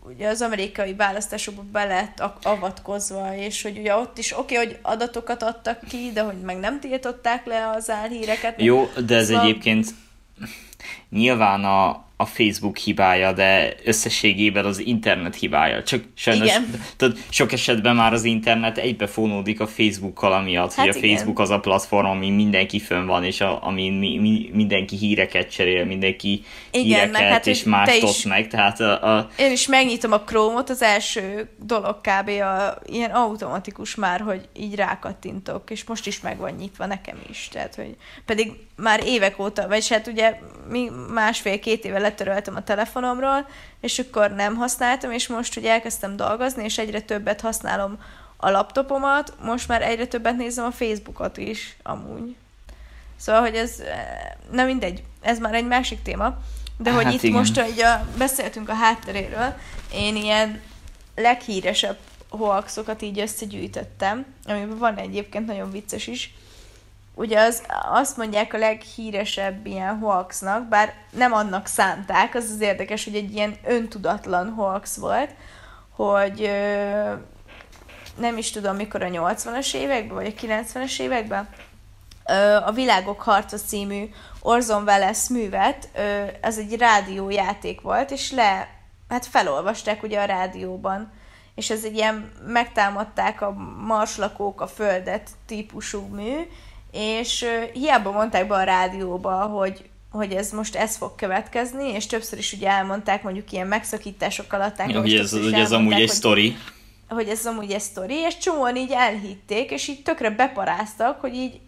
[0.08, 4.80] ugye az amerikai választásokba be lett avatkozva, és hogy ugye ott is oké, okay, hogy
[4.82, 8.62] adatokat adtak ki, de hogy meg nem tiltották le az álhíreket.
[8.62, 9.44] Jó, de ez szóval...
[9.44, 9.88] egyébként
[11.10, 15.84] nyilván a, a Facebook hibája, de összességében az internet hibája.
[15.84, 16.51] Csak sajnos
[16.97, 21.10] tudod, sok esetben már az internet egybefonódik a Facebookkal, amiatt, hát hogy a igen.
[21.15, 25.51] Facebook az a platform, ami mindenki fönn van, és a, ami mi, mi, mindenki híreket
[25.51, 28.47] cserél, mindenki igen, híreket, meg hát, és más is, meg.
[28.47, 29.30] Tehát a, a...
[29.38, 32.30] Én is megnyitom a Chrome-ot, az első dolog kb.
[32.30, 37.47] A, ilyen automatikus már, hogy így rákattintok, és most is meg van nyitva nekem is.
[37.51, 43.48] Tehát, hogy pedig már évek óta, vagy hát ugye mi másfél-két éve letöröltem a telefonomról,
[43.80, 48.00] és akkor nem használtam, és most, hogy elkezdtem dolgozni, és egyre többet használom
[48.38, 52.36] a laptopomat, most már egyre többet nézem a Facebookot is, amúgy.
[53.18, 53.82] Szóval, hogy ez,
[54.52, 56.38] nem mindegy, ez már egy másik téma.
[56.78, 57.38] De hogy Hát itt igen.
[57.38, 59.54] most hogy a, beszéltünk a hátteréről,
[59.94, 60.62] én ilyen
[61.15, 61.98] leghíresebb
[62.30, 66.34] hoaxokat így összegyűjtöttem, amiben van egyébként nagyon vicces is.
[67.15, 73.04] Ugye az, azt mondják a leghíresebb ilyen hoaxnak, bár nem annak szánták, az az érdekes,
[73.04, 75.30] hogy egy ilyen öntudatlan hoax volt,
[75.95, 77.13] hogy ö,
[78.17, 81.49] nem is tudom mikor a 80-as években, vagy a 90-es években,
[82.30, 84.10] ö, a Világok harca című
[84.41, 88.67] Orson Welles művet, ö, ez egy rádiójáték volt, és le,
[89.10, 91.12] hát felolvasták ugye a rádióban,
[91.56, 93.51] és ez egy ilyen megtámadták a
[93.86, 96.36] marslakók a földet típusú mű,
[96.96, 102.38] és hiába mondták be a rádióba, hogy hogy ez most ez fog következni, és többször
[102.40, 104.90] is ugye elmondták, mondjuk ilyen megszakításokkal adták.
[104.92, 106.56] Ja, hogy ez, hogy ez amúgy egy hogy- sztori.
[107.10, 111.60] hogy ez amúgy egy sztori, és csomóan így elhitték, és így tökre beparáztak, hogy így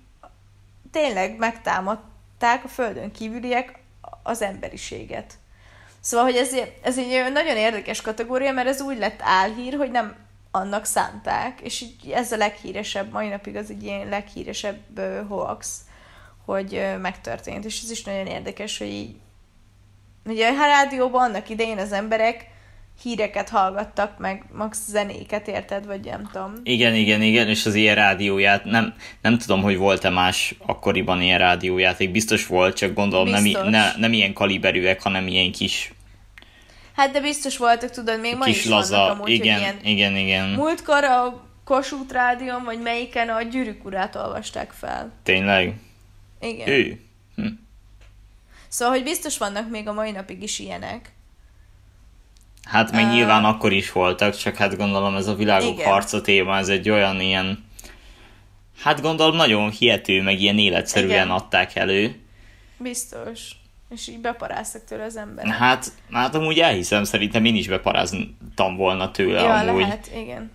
[0.92, 3.80] tényleg megtámadták a földön kívüliek
[4.24, 5.34] az emberiséget.
[6.00, 10.16] Szóval, hogy ez, ez egy nagyon érdekes kategória, mert ez úgy lett álhír, hogy nem
[10.58, 15.82] annak szánták, és így ez a leghíresebb, mai napig az egy ilyen leghíresebb ö, hoax,
[16.46, 19.15] hogy ö, megtörtént, és ez is nagyon érdekes, hogy így
[20.28, 22.46] Ugye a rádióban annak idején az emberek
[23.02, 26.54] híreket hallgattak, meg max zenéket, érted, vagy nem tudom.
[26.63, 31.39] Igen, igen, igen, és az ilyen rádióját, nem, nem tudom, hogy volt-e más akkoriban ilyen
[31.39, 33.70] rádiójáték, biztos volt, csak gondolom nem, Biztos.
[33.70, 35.93] ne, nem ilyen kaliberűek, hanem ilyen kis,
[36.97, 39.79] Hát de biztos voltak, tudod, még ma kis is laza, vannak amúgy, igen, ilyen...
[39.83, 45.12] igen, igen, Múltkor a Kossuth rádión, vagy melyiken a Gyűrűk urát olvasták fel.
[45.23, 45.73] tényleg,
[46.41, 46.67] Igen.
[46.67, 46.99] ő,
[48.67, 51.12] Szóval, hogy biztos vannak még a mai napig is ilyenek.
[52.63, 55.91] hát meg Ö, nyilván akkor is voltak, csak hát gondolom ez a világok Igen.
[55.91, 57.65] harca téma, ez egy olyan ilyen,
[58.81, 61.29] hát gondolom nagyon hihető, meg ilyen életszerűen Igen.
[61.31, 62.19] adták elő,
[62.77, 63.51] Biztos.
[63.89, 65.54] És így beparáztak tőle az emberek.
[65.54, 69.82] hát, hát amúgy elhiszem, szerintem én is beparáztam volna tőle Ja, amúgy.
[69.82, 70.52] lehet, igen.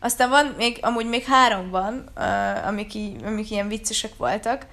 [0.00, 4.66] Aztán van még, amúgy még három van, uh, amik, így, amik ilyen viccesek voltak.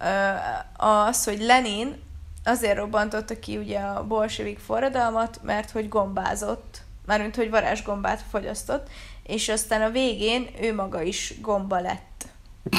[0.00, 2.02] Uh, az, hogy Lenin
[2.44, 8.88] azért robbantotta ki ugye a bolsevik forradalmat, mert hogy gombázott, mármint hogy varázsgombát fogyasztott,
[9.22, 12.26] és aztán a végén ő maga is gomba lett.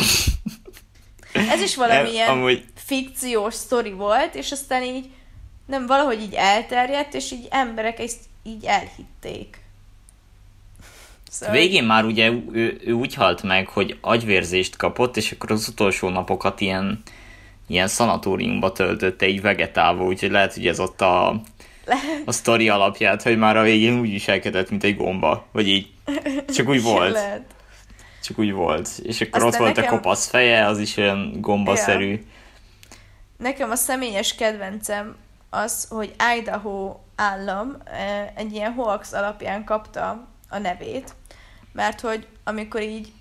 [1.53, 5.09] Ez is valamilyen amúgy- fikciós sztori volt, és aztán így
[5.65, 9.59] nem valahogy így elterjedt, és így emberek ezt így elhitték.
[11.29, 15.67] Szóval, Végén már ugye ő, ő úgy halt meg, hogy agyvérzést kapott, és akkor az
[15.67, 17.01] utolsó napokat ilyen,
[17.67, 21.29] ilyen szanatóriumba töltötte, így vegetálva, úgyhogy lehet, hogy ez ott a,
[22.25, 25.89] a sztori alapját, hogy már a végén úgy viselkedett, mint egy gomba, vagy így.
[26.55, 27.11] Csak úgy volt.
[27.11, 27.43] Lehet.
[28.23, 28.89] Csak úgy volt.
[29.03, 32.25] És akkor Aztán ott volt nekem- a kopasz feje, az is olyan gombaszerű.
[33.37, 35.15] Nekem a személyes kedvencem
[35.49, 41.15] az, hogy Idaho állam eh, egy ilyen hoax alapján kapta a nevét,
[41.71, 43.13] mert hogy amikor így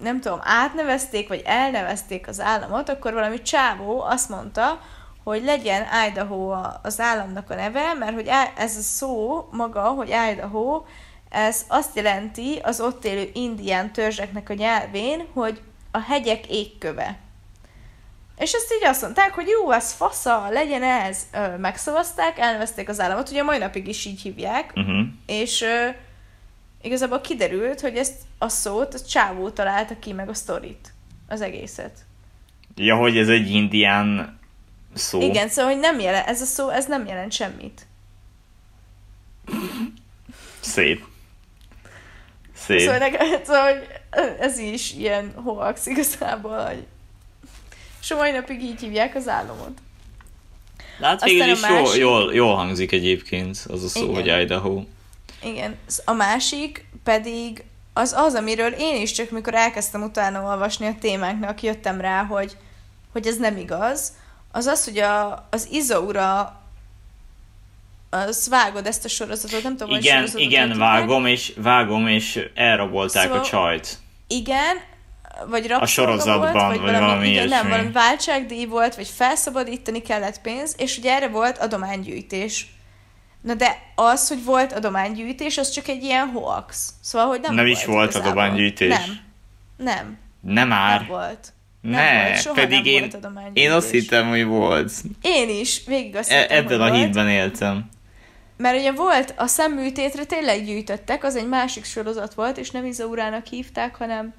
[0.00, 4.80] nem tudom, átnevezték, vagy elnevezték az államot, akkor valami csávó azt mondta,
[5.24, 10.84] hogy legyen Idaho az államnak a neve, mert hogy ez a szó maga, hogy Idaho,
[11.28, 15.60] ez azt jelenti az ott élő indián törzseknek a nyelvén, hogy
[15.90, 17.18] a hegyek égköve.
[18.40, 21.18] És ezt így azt mondták, hogy jó, ez fasza, legyen ez.
[21.32, 25.06] Ö, megszavazták, elnevezték az államot, ugye mai napig is így hívják, Uh-huh.
[25.26, 25.88] és ö,
[26.82, 30.92] igazából kiderült, hogy ezt a szót, a csávó találta ki, meg a sztorit,
[31.28, 31.98] az egészet.
[32.76, 34.38] Ja, hogy ez egy indián
[34.94, 35.20] szó.
[35.20, 37.86] Igen, szóval, hogy nem jelent, ez a szó, ez nem jelent semmit.
[40.60, 41.04] Szép.
[42.54, 42.80] Szép.
[42.80, 43.86] Szóval, nekem, szóval, hogy
[44.40, 46.86] ez is ilyen hoax igazából, hogy
[48.00, 49.78] és a mai napig így hívják az államot.
[51.00, 54.14] Hát Aztán végül is másik- jól, jól hangzik egyébként az a szó, Igen.
[54.14, 54.82] hogy Idaho.
[55.42, 55.76] Igen.
[56.04, 61.62] A másik pedig az az, amiről én is csak mikor elkezdtem utána olvasni a témáknak,
[61.62, 62.56] jöttem rá, hogy,
[63.12, 64.12] hogy ez nem igaz,
[64.52, 66.60] az az, hogy a, az Izaura
[68.10, 70.78] az vágod ezt a sorozatot, nem tudom, hogy Igen, sorozatot igen, hívják.
[70.90, 73.98] vágom, és vágom, és elrabolták Szóval- a csajt.
[74.26, 74.76] Igen,
[75.48, 80.02] vagy rabszolga sorozatban, volt, vagy vagy valami, valami igen, nem, valami váltságdíj volt, vagy felszabadítani
[80.02, 82.66] kellett pénz, és ugye erre volt adománygyűjtés.
[83.40, 86.92] Na de az, hogy volt adománygyűjtés, az csak egy ilyen hoax.
[87.02, 88.30] Szóval, hogy nem Nem volt is volt igazából.
[88.30, 88.88] adománygyűjtés.
[88.88, 89.18] Nem.
[89.76, 90.18] Nem.
[90.40, 90.98] Nem már.
[91.00, 91.52] Nem volt.
[91.80, 93.62] Ne, Nem volt, soha pedig nem én, volt adománygyűjtés.
[93.64, 94.92] én azt hittem, hogy volt.
[95.22, 97.88] Én is, végig azt E- hittem, ebben a hídben éltem.
[98.56, 103.46] Mert ugye volt, a szemműtétre tényleg gyűjtöttek, az egy másik sorozat volt, és nem Izaurának
[103.46, 104.34] hívták, hanem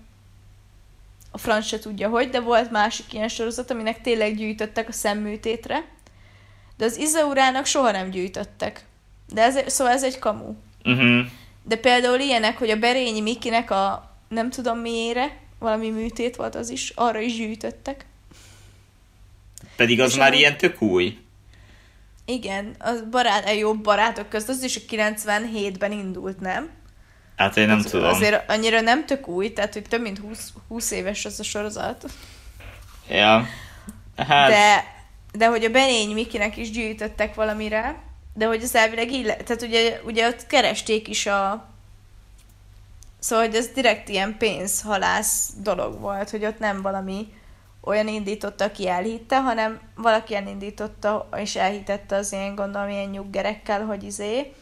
[1.32, 5.86] a franc se tudja hogy, de volt másik ilyen sorozat, aminek tényleg gyűjtöttek a szemműtétre.
[6.78, 8.86] de az Izaurának soha nem gyűjtöttek.
[9.34, 10.54] De ez, szóval ez egy kamu.
[10.86, 11.26] Uh-huh.
[11.64, 16.70] De például ilyenek, hogy a Berényi Mikinek a nem tudom miére, valami műtét volt az
[16.70, 18.06] is, arra is gyűjtöttek.
[19.76, 21.18] Pedig az És már amúgy- ilyen tök új.
[22.26, 26.70] Igen, az barát, a jobb barátok közt, az is a 97-ben indult, nem?
[27.42, 28.10] Hát én nem az, tudom.
[28.10, 32.06] Azért annyira nem tök új, tehát hogy több mint 20, 20 éves az a sorozat.
[33.10, 33.48] Ja.
[34.18, 34.84] Hát, De,
[35.32, 37.96] de hogy a Berény Mikinek is gyűjtöttek valamire,
[38.34, 41.70] de hogy az elvileg így, le- tehát ugye, ugye ott keresték is a
[43.20, 47.34] Szóval, hogy ez direkt ilyen pénzhalász dolog volt, hogy ott nem valami
[47.82, 54.04] olyan indította, aki elhitte, hanem valaki elindította, és elhitette az ilyen, gondolom, ilyen nyuggerekkel, hogy
[54.04, 54.54] izé.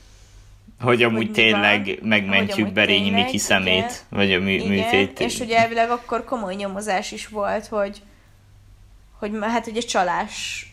[0.81, 3.91] Hogy amúgy mi tényleg van, megmentjük hogy Berényi Miki szemét, igen.
[4.09, 5.19] vagy a mű, Igen, műtét.
[5.19, 8.01] és hogy elvileg akkor komoly nyomozás is volt, hogy,
[9.19, 10.65] hogy hát ugye csalás.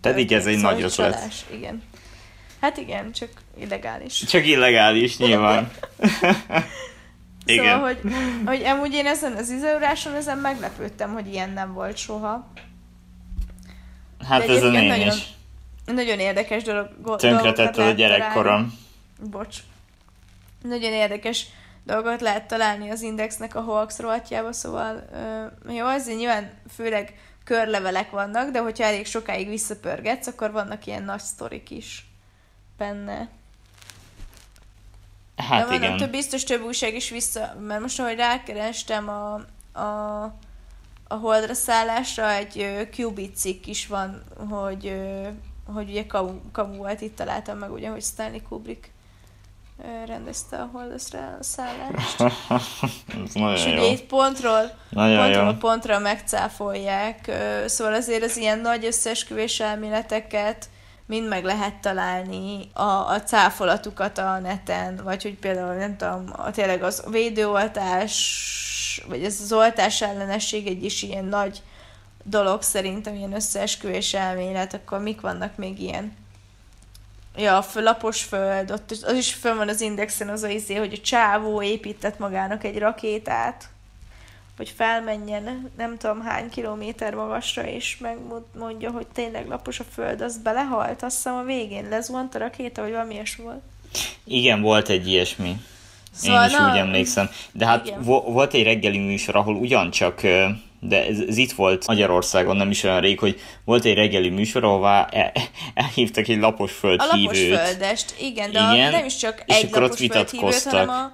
[0.00, 1.12] Pedig ez egy Szóval, nagy hogy ötlet.
[1.14, 1.82] csalás, igen.
[2.60, 4.24] Hát igen, csak illegális.
[4.24, 5.70] Csak illegális, nyilván.
[7.44, 7.64] Igen.
[7.74, 8.12] Szóval, hogy,
[8.46, 12.52] hogy amúgy én ezen az izauráson ezen meglepődtem, hogy ilyen nem volt soha.
[14.28, 15.35] hát de ez a nagyon is.
[15.86, 16.88] Nagyon érdekes dolog.
[16.88, 18.78] dolgokat Tönkretetted a gyerekkorom.
[19.30, 19.56] Bocs.
[20.62, 21.46] Nagyon érdekes
[21.84, 28.10] dolgokat lehet találni az Indexnek a hoax rovatjába, szóval ö, jó, azért nyilván főleg körlevelek
[28.10, 32.06] vannak, de hogyha elég sokáig visszapörgetsz, akkor vannak ilyen nagy sztorik is
[32.78, 33.28] benne.
[35.36, 35.96] Hát de igen.
[35.96, 39.34] több biztos több újság is vissza, mert most, ahogy rákerestem a,
[39.80, 40.22] a,
[41.08, 44.96] a holdra szállásra, egy Qubit cikk is van, hogy,
[45.74, 48.90] hogy ugye kamu, kamu volt, itt találtam meg ugye, hogy Stanley Kubrick
[50.06, 52.20] rendezte a holdra szállást.
[53.24, 53.72] ez nagyon És jó.
[53.72, 55.52] ugye itt pontról, Nagyon pontról jó.
[55.52, 57.30] pontra megcáfolják,
[57.66, 60.68] szóval azért az ilyen nagy összeesküvés elméleteket
[61.06, 66.50] mind meg lehet találni a, a cáfolatukat a neten, vagy hogy például nem tudom, a,
[66.50, 71.62] tényleg az védőoltás, vagy ez az oltás ellenesség egy is ilyen nagy
[72.28, 76.16] dolog szerintem, ilyen összeesküvés elmélet, akkor mik vannak még ilyen?
[77.36, 80.92] Ja, a lapos föld, ott az is fönn van az indexen az a izé, hogy
[80.92, 83.68] a csávó épített magának egy rakétát,
[84.56, 90.36] hogy felmenjen nem tudom hány kilométer magasra, és megmondja, hogy tényleg lapos a föld, az
[90.42, 93.62] belehalt, azt hiszem a végén lezuhant a rakéta, vagy valami ilyesmi volt.
[94.24, 95.56] Igen, volt egy ilyesmi.
[96.12, 97.30] Szóval, Én is na, úgy emlékszem.
[97.52, 98.02] De hát igen.
[98.02, 100.20] vo- volt egy reggeli műsor, ahol ugyancsak,
[100.80, 104.64] de ez, ez itt volt Magyarországon nem is olyan rég, hogy volt egy reggeli műsor,
[104.64, 105.32] ahová el,
[105.74, 107.58] elhívtak egy lapos föld A lapos hívőt.
[107.58, 110.72] földest, igen, de Igen, a, nem is csak és egy akkor lapos földhívőt, vitatkoztak.
[110.72, 111.12] hanem a,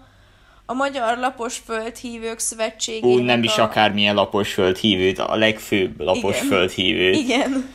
[0.67, 3.63] a Magyar Lapos Földhívők Szövetségének Úgy nem is a...
[3.63, 6.47] akármilyen lapos föld hívőt, a legfőbb lapos Igen.
[6.49, 7.17] föld hívőt.
[7.17, 7.71] Igen.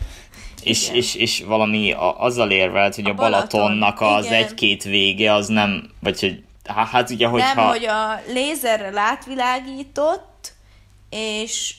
[0.64, 0.96] És, Igen.
[0.96, 4.44] és, és valami a, azzal érvelt, hogy a, A Balaton, Balatonnak az igen.
[4.44, 7.54] egy-két vége az nem, vagy hogy há- hát ugye, hogyha...
[7.56, 10.26] Nem, hogy a lézerrel átvilágított,
[11.10, 11.76] és,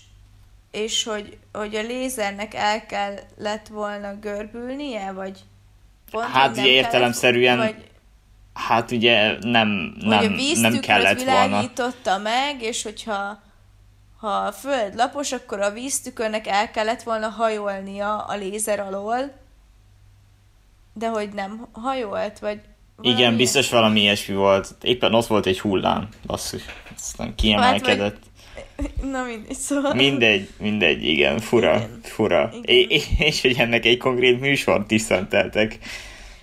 [0.70, 5.38] és hogy, hogy a lézernek el kellett volna görbülnie, vagy
[6.10, 7.86] pont, Hát nem ugye kellett- értelemszerűen vagy,
[8.54, 11.46] Hát ugye nem, hogy a nem, nem kellett volna.
[11.46, 13.40] világította meg, és hogyha
[14.18, 19.32] ha a föld lapos, akkor a víztükörnek el kellett volna hajolnia a lézer alól,
[20.92, 22.60] de hogy nem hajolt, vagy
[22.96, 24.74] valami Igen, biztos valami ilyesmi volt.
[24.82, 26.62] Éppen ott volt egy hullám, basszus.
[26.96, 28.16] Aztán kiemelkedett.
[29.12, 29.94] Na mindegy, szóval...
[29.94, 32.00] Mindegy, mindegy, igen, fura, Igen.
[32.02, 32.50] fura.
[32.52, 32.62] Igen.
[32.64, 35.78] É- és hogy ennek egy konkrét műsort is szenteltek.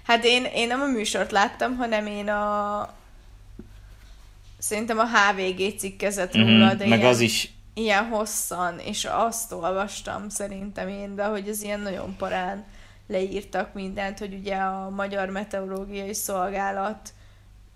[0.04, 2.94] Hát én, én nem a műsort láttam, hanem én a...
[4.58, 9.52] Szerintem a HVG cikkezett róla, Mhm, de Meg ilyen, az is, ilyen hosszan, és azt
[9.52, 12.66] olvastam szerintem én, de hogy ez ilyen nagyon parán
[13.08, 17.14] leírtak mindent, hogy ugye a Magyar Meteorológiai Szolgálat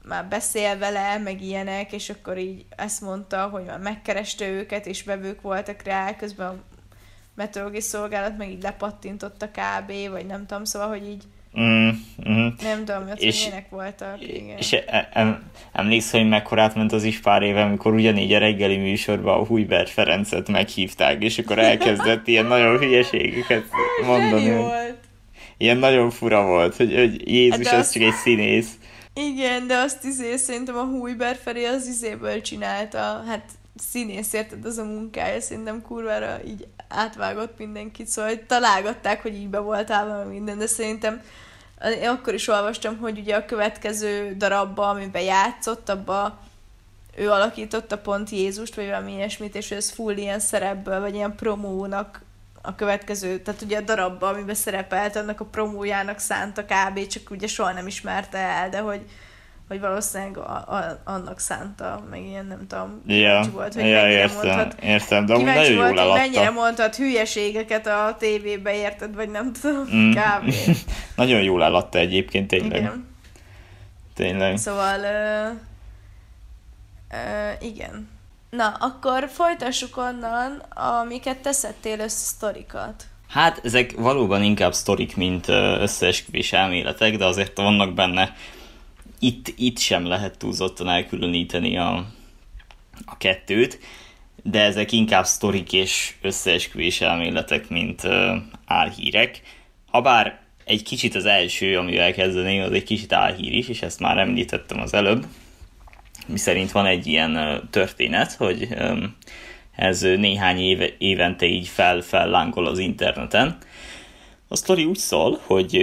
[0.07, 5.03] már beszél vele, meg ilyenek, és akkor így ezt mondta, hogy már megkereste őket, és
[5.03, 6.55] bevők voltak rá, közben a
[7.35, 11.23] meteorológiai szolgálat meg így lepattintotta kb, vagy nem tudom, szóval, hogy így
[11.59, 11.89] mm,
[12.29, 14.57] mm, nem tudom, hogy És- milyenek voltak, igen.
[14.57, 18.77] és e- em, emlékszel, hogy mekkorát ment az is pár éve, amikor ugyanígy a reggeli
[18.77, 23.63] műsorban a Hújbert Ferencet meghívták, és akkor elkezdett ilyen nagyon hülyeségeket
[24.05, 24.41] mondani.
[24.43, 24.97] Zseni volt.
[25.57, 28.77] Ilyen nagyon fura volt, hogy, hogy Jézus, Hát az azt- csak egy színész.
[29.19, 34.77] Igen, de azt izé szerintem a Hújber Feri az izéből csinálta, hát színész, érted, az
[34.77, 40.29] a munkája, szerintem kurvára így átvágott mindenkit, szóval hogy találgatták, hogy így be volt állva
[40.29, 41.21] minden, de szerintem
[42.01, 46.39] én akkor is olvastam, hogy ugye a következő darabba, amiben játszott, abba
[47.15, 52.21] ő alakította pont Jézust, vagy valami ilyesmit, és ez full ilyen szerepből, vagy ilyen promónak
[52.69, 57.07] a következő, tehát ugye a darabba, amiben szerepelt, annak a promójának szánta kb.
[57.07, 59.01] csak ugye soha nem ismerte el, de hogy,
[59.67, 64.35] hogy valószínűleg a, a, annak szánta, meg ilyen nem tudom, ja, volt, hogy ja, értem,
[64.35, 66.19] mondhat, értem, de nagyon jól volt, eladta.
[66.19, 70.11] mennyire mondhat hülyeségeket a tévébe, érted, vagy nem tudom, mm.
[70.11, 70.53] kb.
[71.15, 72.79] nagyon jól eladta egyébként, tényleg.
[72.79, 73.07] Igen.
[74.15, 74.57] Tényleg.
[74.57, 75.47] Szóval, ö,
[77.11, 78.18] ö, igen.
[78.49, 80.63] Na, akkor folytassuk onnan,
[81.01, 83.03] amiket te szedtél össze sztorikat.
[83.27, 85.47] Hát, ezek valóban inkább sztorik, mint
[85.79, 88.35] összeesküvés elméletek, de azért vannak benne
[89.19, 92.05] itt, itt sem lehet túlzottan elkülöníteni a,
[93.05, 93.79] a kettőt,
[94.43, 98.35] de ezek inkább sztorik és összeesküvés elméletek, mint uh,
[98.65, 99.41] álhírek.
[99.91, 104.17] Habár egy kicsit az első, amivel kezdeném, az egy kicsit álhír is, és ezt már
[104.17, 105.25] említettem az előbb,
[106.29, 108.67] mi szerint van egy ilyen történet, hogy
[109.75, 113.57] ez néhány éve, évente így fel, fellángol az interneten.
[114.47, 115.75] A sztori úgy szól, hogy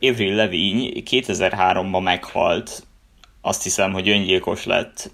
[0.00, 2.86] Avril Lavigne 2003-ban meghalt,
[3.40, 5.10] azt hiszem, hogy öngyilkos lett,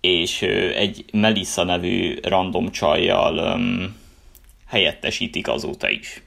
[0.00, 0.42] és
[0.74, 3.96] egy Melissa nevű random csajjal um,
[4.66, 6.22] helyettesítik azóta is.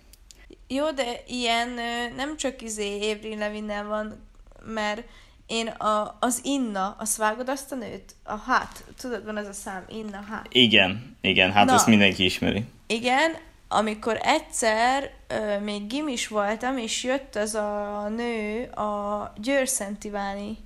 [0.68, 1.70] Jó, de ilyen
[2.16, 4.30] nem csak izé Avril Lavigne van,
[4.66, 5.04] mert
[5.48, 8.16] én a, az Inna, azt vágod azt a nőt?
[8.24, 10.48] A hát, tudod, van ez a szám, Inna, hát.
[10.50, 12.66] Igen, igen, hát Na, azt mindenki ismeri.
[12.88, 13.32] Igen,
[13.68, 20.58] amikor egyszer ö, még gimis voltam, és jött az a nő a Győr-Szent Iváni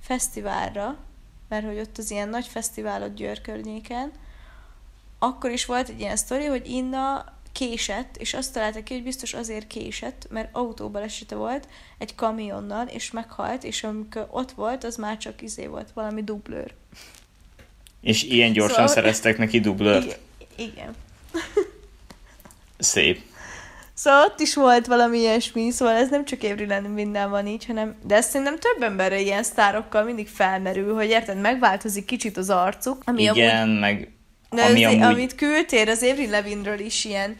[0.00, 0.96] fesztiválra,
[1.48, 4.12] mert hogy ott az ilyen nagy fesztiválot Győr környéken,
[5.18, 9.34] akkor is volt egy ilyen sztori, hogy Inna késett, és azt találták ki, hogy biztos
[9.34, 11.68] azért késett, mert autóbalesete volt
[11.98, 16.74] egy kamionnal, és meghalt, és amikor ott volt, az már csak izé volt, valami dublőr.
[18.00, 18.94] És ilyen gyorsan szóval...
[18.94, 20.18] szereztek neki dublőrt?
[20.56, 20.72] Igen.
[20.72, 20.94] igen.
[22.78, 23.20] Szép.
[23.94, 27.96] Szóval ott is volt valami ilyesmi, szóval ez nem csak Évrilen minden van így, hanem,
[28.02, 33.02] de ezt szerintem több emberre ilyen sztárokkal mindig felmerül, hogy érted, megváltozik kicsit az arcuk.
[33.04, 33.78] Ami Igen, amúgy...
[33.78, 34.17] meg
[34.50, 35.04] de ami az, amúgy...
[35.04, 37.38] amit küldtél az Avril Levinről is ilyen,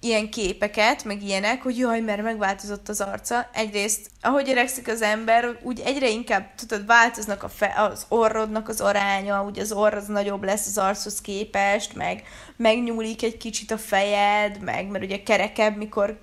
[0.00, 3.48] ilyen képeket, meg ilyenek, hogy jaj, mert megváltozott az arca.
[3.52, 8.80] Egyrészt, ahogy öregszik az ember, úgy egyre inkább, tudod, változnak a fe, az orrodnak az
[8.80, 12.22] aránya, úgy az orr az nagyobb lesz az archoz képest, meg
[12.56, 16.18] megnyúlik egy kicsit a fejed, meg, mert ugye kerekebb, mikor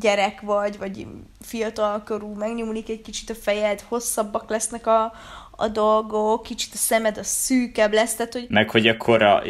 [0.00, 1.06] gyerek vagy, vagy
[1.40, 5.12] fiatalkorú, megnyúlik egy kicsit a fejed, hosszabbak lesznek a,
[5.56, 8.46] a dolgok, kicsit a szemed a szűkebb lesz, tehát hogy...
[8.48, 9.42] Meg hogy akkor a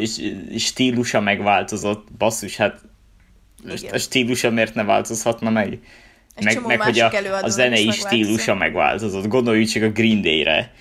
[0.57, 2.81] stílusa megváltozott, basszus, hát
[3.69, 3.93] Igen.
[3.93, 5.79] a stílusa miért ne változhatna meg?
[6.35, 9.27] Egy meg, meg hogy a, a zenei stílusa megváltozott.
[9.27, 10.73] Gondolj csak a Green Day-re.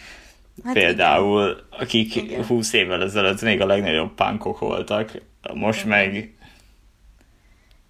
[0.64, 1.64] Hát például, igen.
[1.70, 2.45] akik igen.
[2.45, 5.20] 20 évvel ezelőtt még a legnagyobb punkok voltak,
[5.55, 5.89] most igen.
[5.89, 6.35] meg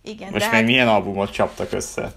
[0.02, 0.64] igen, most meg hát...
[0.64, 2.12] milyen albumot csaptak össze.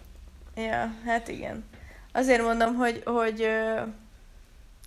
[0.55, 1.63] Ja, hát igen.
[2.11, 3.47] Azért mondom, hogy, hogy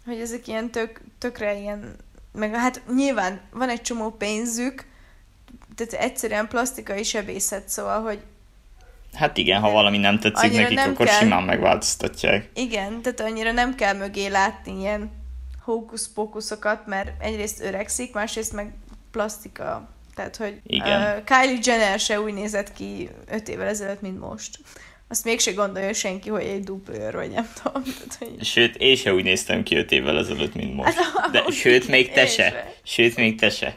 [0.04, 1.96] hogy ezek ilyen tök, tökre ilyen,
[2.32, 4.84] meg hát nyilván van egy csomó pénzük,
[5.74, 8.22] tehát egyszerűen plastikai sebészet, szóval, hogy
[9.12, 11.18] Hát igen, ha valami nem tetszik annyira nekik, nem akkor kell...
[11.18, 12.50] simán megváltoztatják.
[12.54, 15.10] Igen, tehát annyira nem kell mögé látni ilyen
[15.64, 18.74] hókusz-pókuszokat, mert egyrészt öregszik, másrészt meg
[19.10, 19.88] plastika.
[20.14, 21.00] Tehát, hogy Igen.
[21.00, 24.58] Uh, Kylie Jenner se úgy nézett ki öt évvel ezelőtt, mint most
[25.12, 27.82] azt mégse gondolja senki, hogy egy duplőr, vagy nem tudom.
[27.82, 28.44] Tehát, hogy...
[28.44, 30.92] Sőt, én se úgy néztem ki öt évvel ezelőtt, mint most.
[30.92, 32.74] Hát, De sőt, még te se.
[32.82, 33.76] Sőt, még te se.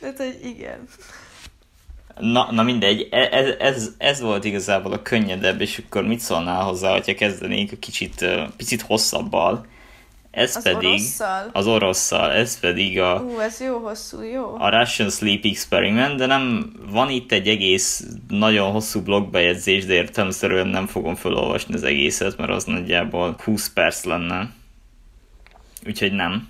[0.00, 0.88] Tehát, hogy igen.
[2.18, 6.62] Na, na mindegy, e, ez, ez, ez volt igazából a könnyedebb, és akkor mit szólnál
[6.62, 8.26] hozzá, hogyha kezdenénk a kicsit,
[8.56, 9.66] picit hosszabbal.
[10.32, 11.50] Ez az pedig orosszal?
[11.52, 14.54] az orosszal, ez pedig a Ú, ez jó hosszú, jó.
[14.58, 20.66] A Russian Sleep Experiment, de nem van itt egy egész nagyon hosszú blogbejegyzés, de értelmszerűen
[20.66, 24.50] nem fogom felolvasni az egészet, mert az nagyjából 20 perc lenne.
[25.86, 26.48] Úgyhogy nem.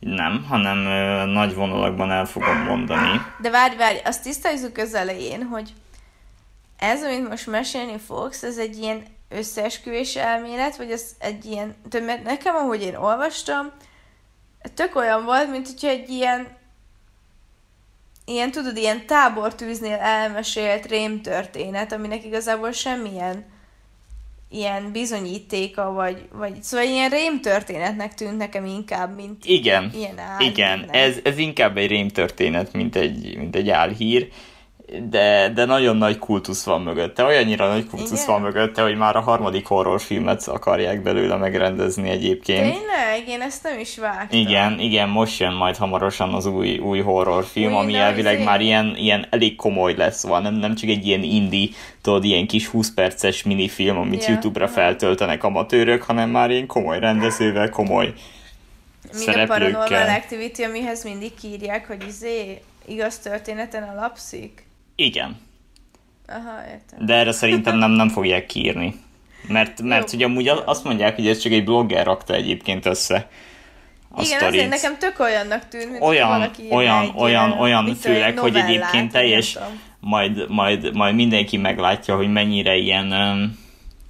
[0.00, 3.20] Nem, hanem ö, nagy vonalakban el fogom mondani.
[3.40, 5.72] De várj, várj, azt tisztázzuk az elején, hogy
[6.78, 12.00] ez, amit most mesélni fogsz, ez egy ilyen összeesküvés elmélet, vagy ez egy ilyen, de
[12.00, 13.72] mert nekem, ahogy én olvastam,
[14.74, 16.48] tök olyan volt, mint hogyha egy ilyen
[18.26, 23.44] ilyen, tudod, ilyen tábortűznél elmesélt rémtörténet, aminek igazából semmilyen
[24.50, 30.50] ilyen bizonyítéka, vagy, vagy szóval ilyen rémtörténetnek tűnt nekem inkább, mint igen, ilyen álhír.
[30.50, 34.28] Igen, ez, ez inkább egy rémtörténet, mint egy, mint egy álhír
[35.10, 38.26] de, de nagyon nagy kultusz van mögötte, olyannyira nagy kultusz Igen?
[38.26, 42.60] van mögötte, hogy már a harmadik horrorfilmet akarják belőle megrendezni egyébként.
[42.60, 43.28] Tényleg?
[43.28, 44.38] Én ezt nem is vágtam.
[44.38, 48.44] Igen, igen, most jön majd hamarosan az új, új horrorfilm, Új, ami elvileg izé.
[48.44, 51.68] már ilyen, ilyen elég komoly lesz, van, nem, nem csak egy ilyen indie,
[52.02, 56.98] tudod, ilyen kis 20 perces minifilm, amit Ja, YouTube-ra feltöltenek amatőrök, hanem már ilyen komoly
[56.98, 58.12] rendezővel, komoly
[59.18, 60.08] Míg a Paranormal.
[60.08, 64.65] Activity, amihez mindig írják, hogy izé igaz történeten alapszik.
[64.96, 65.36] Igen,
[66.28, 67.06] Aha, értem.
[67.06, 68.94] de erre szerintem nem, nem fogják kiírni.
[69.48, 70.18] Mert, mert Jó.
[70.18, 73.28] hogy amúgy azt mondják, hogy ez csak egy blogger rakta egyébként össze
[74.10, 74.54] a Igen, sztorit.
[74.54, 78.38] azért nekem tök olyannak tűnt, mint olyan, hogy valaki olyan, egy, olyan, ö, olyan, főleg,
[78.38, 79.58] hogy novellát, egyébként vagy nem teljes,
[80.00, 83.58] majd, majd, majd mindenki meglátja, hogy mennyire ilyen um,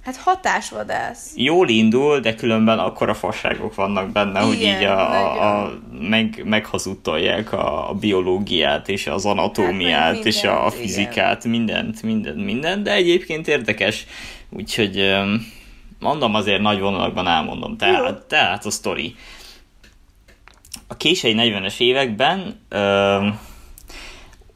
[0.07, 1.31] Hát hatásvadász.
[1.35, 6.41] jól indul, de különben akkora fasságok vannak benne, hogy Igen, így a, a, a, meg,
[6.45, 12.83] meghazudtolják a, a biológiát, és az anatómiát, meg és a, a fizikát, mindent, mindent, mindent,
[12.83, 14.05] de egyébként érdekes,
[14.49, 15.15] úgyhogy
[15.99, 17.77] mondom azért nagy vonalakban elmondom.
[17.77, 19.15] Tehát, tehát a sztori.
[20.87, 22.59] A késői 40-es években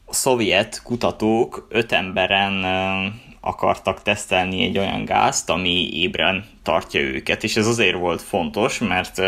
[0.07, 3.07] a szovjet kutatók öt emberen ö,
[3.41, 9.21] akartak tesztelni egy olyan gázt, ami ébren tartja őket, és ez azért volt fontos, mert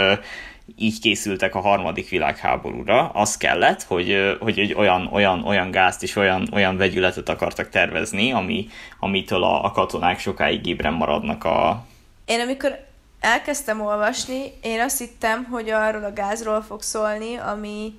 [0.75, 3.09] így készültek a harmadik világháborúra.
[3.09, 8.31] Az kellett, hogy, hogy egy olyan, olyan, olyan gázt és olyan, olyan vegyületet akartak tervezni,
[8.31, 8.67] ami,
[8.99, 11.85] amitől a, a katonák sokáig ébren maradnak a,
[12.25, 12.85] Én amikor
[13.19, 17.93] elkezdtem olvasni, én azt hittem, hogy arról a gázról fog szólni, ami,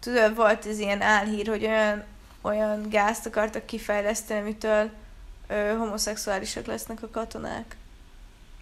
[0.00, 2.04] tudod, volt ez ilyen álhír, hogy olyan,
[2.42, 4.90] olyan gázt akartak kifejleszteni, amitől
[5.48, 7.76] ö, homoszexuálisak lesznek a katonák.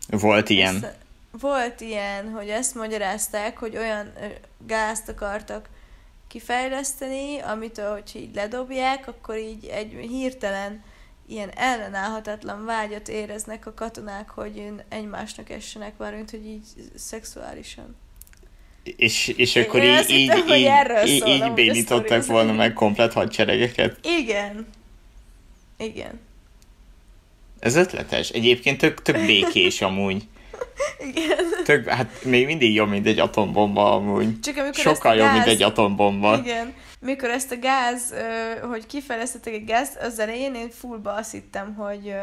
[0.08, 0.74] volt ilyen.
[0.74, 0.94] Ezt,
[1.30, 4.26] volt ilyen, hogy ezt magyarázták, hogy olyan ö,
[4.66, 5.68] gázt akartak
[6.28, 10.82] kifejleszteni, amitől, hogyha így ledobják, akkor így egy hirtelen
[11.26, 16.64] ilyen ellenállhatatlan vágyat éreznek a katonák, hogy egymásnak essenek, mármint, hogy így
[16.94, 17.96] szexuálisan.
[18.82, 21.26] És, és Én akkor azt így, így, hittem, hogy így, erről így,
[21.76, 23.98] így az volna meg komplet hadseregeket.
[24.02, 24.66] Igen.
[25.76, 26.20] Igen.
[27.64, 28.28] Ez ötletes.
[28.28, 30.28] Egyébként tök, tök békés amúgy.
[31.14, 31.38] Igen.
[31.64, 34.40] Tök, hát még mindig jobb, mint egy atombomba amúgy.
[34.40, 36.36] Csak amikor Sokkal jobb, mint gáz- egy atombomba.
[36.38, 36.74] Igen.
[37.00, 38.14] Mikor ezt a gáz,
[38.68, 42.14] hogy kifejlesztettek egy gáz, az elején én fullba azt hittem, hogy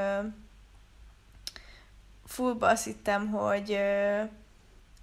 [2.26, 3.78] fullba azt hittem, hogy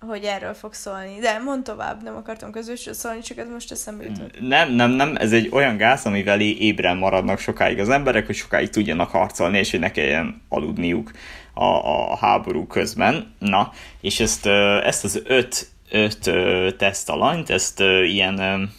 [0.01, 1.18] hogy erről fog szólni.
[1.20, 4.40] De mond tovább, nem akartam közösről szólni, csak ez most eszembe jutott.
[4.40, 8.68] Nem, nem, nem, ez egy olyan gáz, amivel ébren maradnak sokáig az emberek, hogy sokáig
[8.68, 11.11] tudjanak harcolni, és hogy ne kelljen aludniuk
[11.55, 13.34] a, a háború közben.
[13.38, 14.46] Na, és ezt,
[14.84, 16.30] ezt az öt, öt
[16.76, 18.70] tesztalanyt, ezt ilyen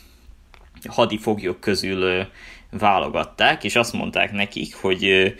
[0.87, 2.27] hadifoglyok közül
[2.71, 5.35] válogatták, és azt mondták nekik, hogy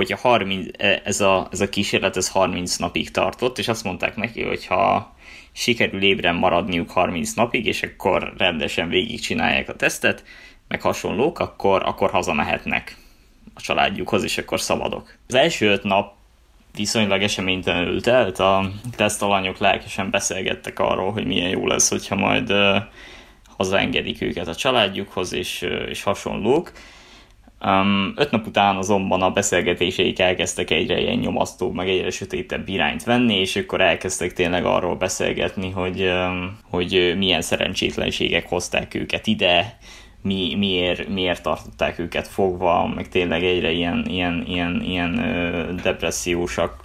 [0.00, 3.84] hogy a 30, e, ez, a, ez a kísérlet ez 30 napig tartott, és azt
[3.84, 5.14] mondták neki, hogy ha
[5.52, 10.24] sikerül ébren maradniuk 30 napig, és akkor rendesen végigcsinálják a tesztet,
[10.68, 12.96] meg hasonlók, akkor, akkor hazamehetnek
[13.54, 15.14] a családjukhoz, és akkor szabadok.
[15.28, 16.14] Az első öt nap
[16.74, 22.76] viszonylag eseménytelenül telt, a tesztalanyok lelkesen beszélgettek arról, hogy milyen jó lesz, hogyha majd uh,
[23.56, 26.72] hazaengedik őket a családjukhoz, és, uh, és hasonlók.
[27.64, 33.04] Um, öt nap után azonban a beszélgetéseik elkezdtek egyre ilyen nyomasztóbb, meg egyre sötétebb irányt
[33.04, 39.78] venni, és akkor elkezdtek tényleg arról beszélgetni, hogy, um, hogy milyen szerencsétlenségek hozták őket ide,
[40.22, 46.84] mi, miért, miért tartották őket fogva, meg tényleg egyre ilyen, ilyen, ilyen, ilyen ö, depressziósak,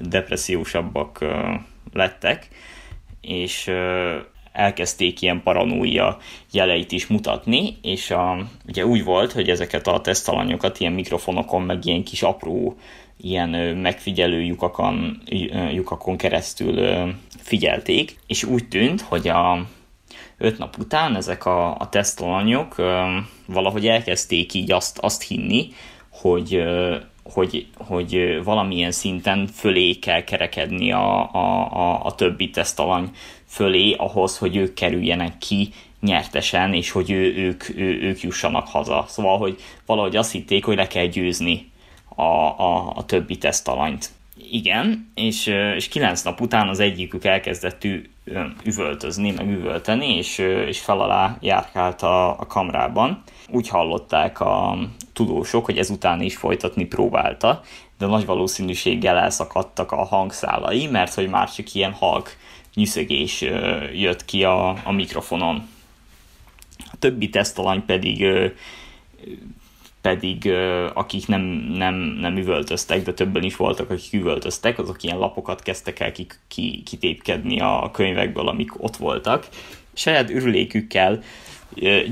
[0.00, 1.54] depressziósabbak ö,
[1.92, 2.48] lettek,
[3.20, 3.70] és
[4.58, 6.18] elkezdték ilyen paranóia
[6.52, 11.84] jeleit is mutatni, és a, ugye úgy volt, hogy ezeket a tesztalanyokat ilyen mikrofonokon, meg
[11.84, 12.76] ilyen kis apró
[13.20, 15.22] ilyen megfigyelő lyukakon,
[15.72, 17.04] lyukakon keresztül
[17.38, 19.66] figyelték, és úgy tűnt, hogy a
[20.38, 22.74] öt nap után ezek a, a tesztalanyok
[23.46, 25.68] valahogy elkezdték így azt, azt hinni,
[26.10, 26.62] hogy,
[27.22, 33.10] hogy, hogy valamilyen szinten fölé kell kerekedni a, a, a, a többi tesztalany
[33.48, 39.04] fölé ahhoz, hogy ők kerüljenek ki nyertesen, és hogy ő, ők, ő, ők jussanak haza.
[39.08, 41.70] Szóval, hogy valahogy azt hitték, hogy le kell győzni
[42.14, 44.10] a, a, a többi tesztalanyt.
[44.50, 45.46] Igen, és,
[45.76, 48.02] és kilenc nap után az egyikük elkezdett ü,
[48.64, 53.22] üvöltözni, meg üvölteni, és, és fel alá járkált a, a kamrában.
[53.50, 54.78] Úgy hallották a
[55.12, 57.62] tudósok, hogy ezután is folytatni próbálta,
[57.98, 62.36] de nagy valószínűséggel elszakadtak a hangszálai, mert hogy már csak ilyen halk
[62.78, 65.68] nyüszögés ö, jött ki a, a mikrofonon.
[66.78, 68.24] A többi tesztalany pedig
[70.00, 70.52] pedig
[70.94, 71.40] akik nem,
[71.74, 76.26] nem, nem üvöltöztek, de többen is voltak, akik üvöltöztek, azok ilyen lapokat kezdtek el ki,
[76.48, 79.48] ki, kitépkedni a könyvekből, amik ott voltak.
[79.92, 81.22] Saját ürülékükkel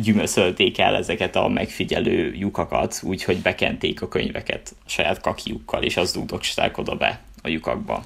[0.00, 6.78] gyümöszölték el ezeket a megfigyelő lyukakat, úgyhogy bekenték a könyveket saját kakiukkal, és az dugdogsták
[6.78, 8.02] oda be a lyukakba.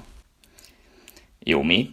[1.39, 1.89] Jó mi?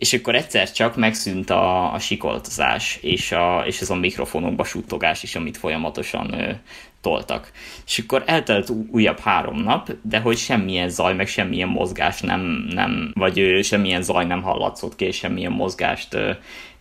[0.00, 5.22] És akkor egyszer csak megszűnt a, a sikoltozás, és, a, és ez a mikrofonokba suttogás
[5.22, 6.52] is, amit folyamatosan ö,
[7.00, 7.52] toltak.
[7.86, 12.40] És akkor eltelt újabb három nap, de hogy semmilyen zaj, meg semmilyen mozgás nem,
[12.70, 16.30] nem vagy ö, semmilyen zaj nem hallatszott ki, és semmilyen mozgást ö,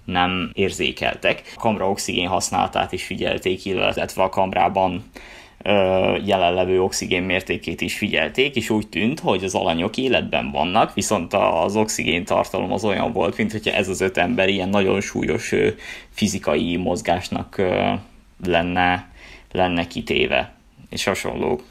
[0.05, 1.53] nem érzékeltek.
[1.55, 5.03] A kamra oxigén használatát is figyelték, illetve a kamrában
[6.25, 11.75] jelenlevő oxigén mértékét is figyelték, és úgy tűnt, hogy az alanyok életben vannak, viszont az
[11.75, 15.53] oxigén tartalom az olyan volt, mint hogyha ez az öt ember ilyen nagyon súlyos
[16.09, 17.61] fizikai mozgásnak
[18.45, 19.09] lenne,
[19.51, 20.53] lenne kitéve,
[20.89, 21.61] és hasonló.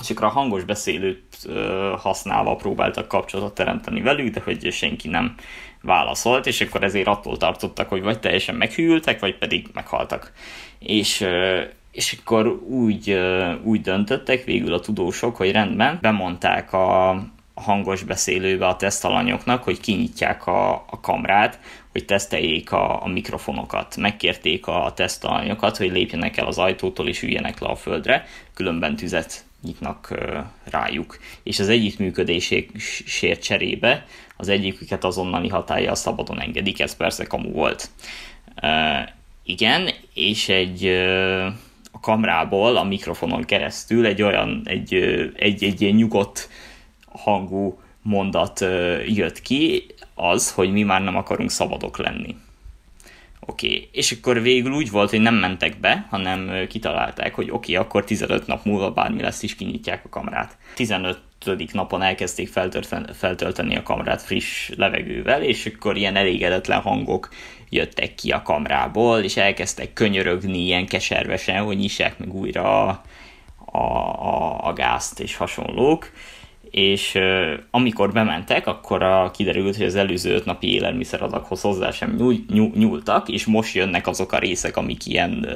[0.00, 1.48] És akkor a hangos beszélőt
[1.98, 5.34] használva próbáltak kapcsolatot teremteni velük, de hogy senki nem
[5.82, 10.32] válaszolt, és akkor ezért attól tartottak, hogy vagy teljesen meghűltek, vagy pedig meghaltak.
[10.78, 11.26] És
[11.94, 13.18] és akkor úgy,
[13.62, 17.22] úgy döntöttek végül a tudósok, hogy rendben, bemondták a
[17.54, 21.60] hangos beszélőbe a tesztalanyoknak, hogy kinyitják a, a kamrát,
[21.92, 23.96] hogy teszteljék a, a mikrofonokat.
[23.96, 29.44] Megkérték a tesztalanyokat, hogy lépjenek el az ajtótól és üljenek le a földre, különben tüzet
[29.62, 30.14] nyitnak
[30.70, 31.18] rájuk.
[31.42, 37.90] És az együttműködésért cserébe az egyiküket azonnali hatája szabadon engedik, ez persze kamu volt.
[38.62, 39.08] Uh,
[39.44, 41.46] igen, és egy uh,
[41.94, 44.94] a kamrából a mikrofonon keresztül egy olyan, egy,
[45.36, 46.48] egy, egy ilyen nyugodt
[47.06, 48.60] hangú mondat
[49.06, 52.36] jött ki, az, hogy mi már nem akarunk szabadok lenni.
[53.46, 53.88] Oké, okay.
[53.92, 58.04] és akkor végül úgy volt, hogy nem mentek be, hanem kitalálták, hogy oké, okay, akkor
[58.04, 60.56] 15 nap múlva bármi lesz is kinyitják a kamrát.
[60.74, 61.18] 15
[61.72, 62.52] napon elkezdték
[63.12, 67.28] feltölteni a kamrát friss levegővel, és akkor ilyen elégedetlen hangok
[67.68, 73.02] jöttek ki a kamrából, és elkezdtek könyörögni ilyen keservesen, hogy nyissák meg újra a,
[73.64, 76.10] a, a, a gázt és hasonlók
[76.74, 77.18] és
[77.70, 82.70] amikor bementek, akkor a, kiderült, hogy az előző öt napi élelmiszeradaghoz hozzá sem nyúl, nyúl,
[82.74, 85.48] nyúltak, és most jönnek azok a részek, amik ilyen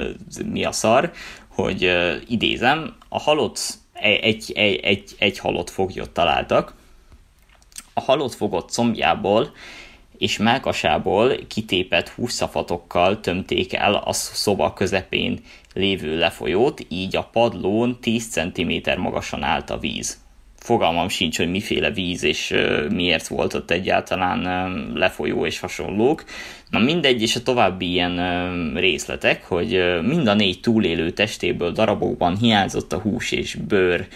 [0.44, 1.10] mi a szar,
[1.48, 1.92] hogy
[2.28, 6.74] idézem, a halott, egy, egy, egy, egy halott foglyot találtak,
[7.94, 9.52] a halott fogott combjából
[10.18, 15.40] és melkasából kitépett hússzafatokkal tömték el a szoba közepén
[15.74, 20.26] lévő lefolyót, így a padlón 10 cm magasan állt a víz.
[20.58, 22.54] Fogalmam sincs, hogy miféle víz és
[22.90, 26.24] miért volt ott egyáltalán lefolyó és hasonlók.
[26.70, 32.92] Na mindegy, és a további ilyen részletek, hogy mind a négy túlélő testéből darabokban hiányzott
[32.92, 34.06] a hús és bőr,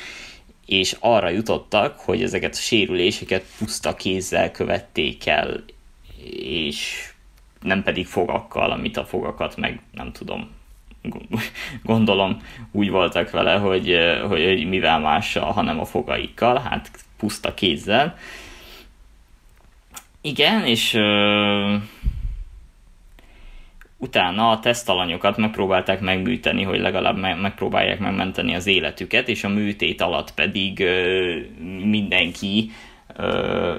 [0.67, 5.65] és arra jutottak, hogy ezeket a sérüléseket puszta kézzel követték el,
[6.43, 7.11] és
[7.61, 10.51] nem pedig fogakkal, amit a fogakat meg nem tudom,
[11.83, 12.43] gondolom
[12.73, 13.97] úgy voltak vele, hogy,
[14.29, 18.17] hogy, hogy mivel mással, hanem a fogaikkal, hát puszta kézzel.
[20.21, 21.77] Igen, és ö,
[23.97, 30.01] utána a tesztalanyokat megpróbálták megműteni, hogy legalább me- megpróbálják megmenteni az életüket, és a műtét
[30.01, 31.37] alatt pedig ö,
[31.85, 32.71] mindenki
[33.17, 33.77] ö,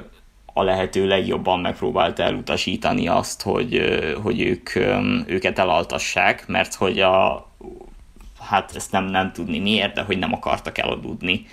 [0.54, 3.82] a lehető legjobban megpróbálta elutasítani azt, hogy,
[4.22, 4.76] hogy ők,
[5.28, 7.48] őket elaltassák, mert hogy a,
[8.40, 11.46] hát ezt nem, nem tudni miért, de hogy nem akartak elaludni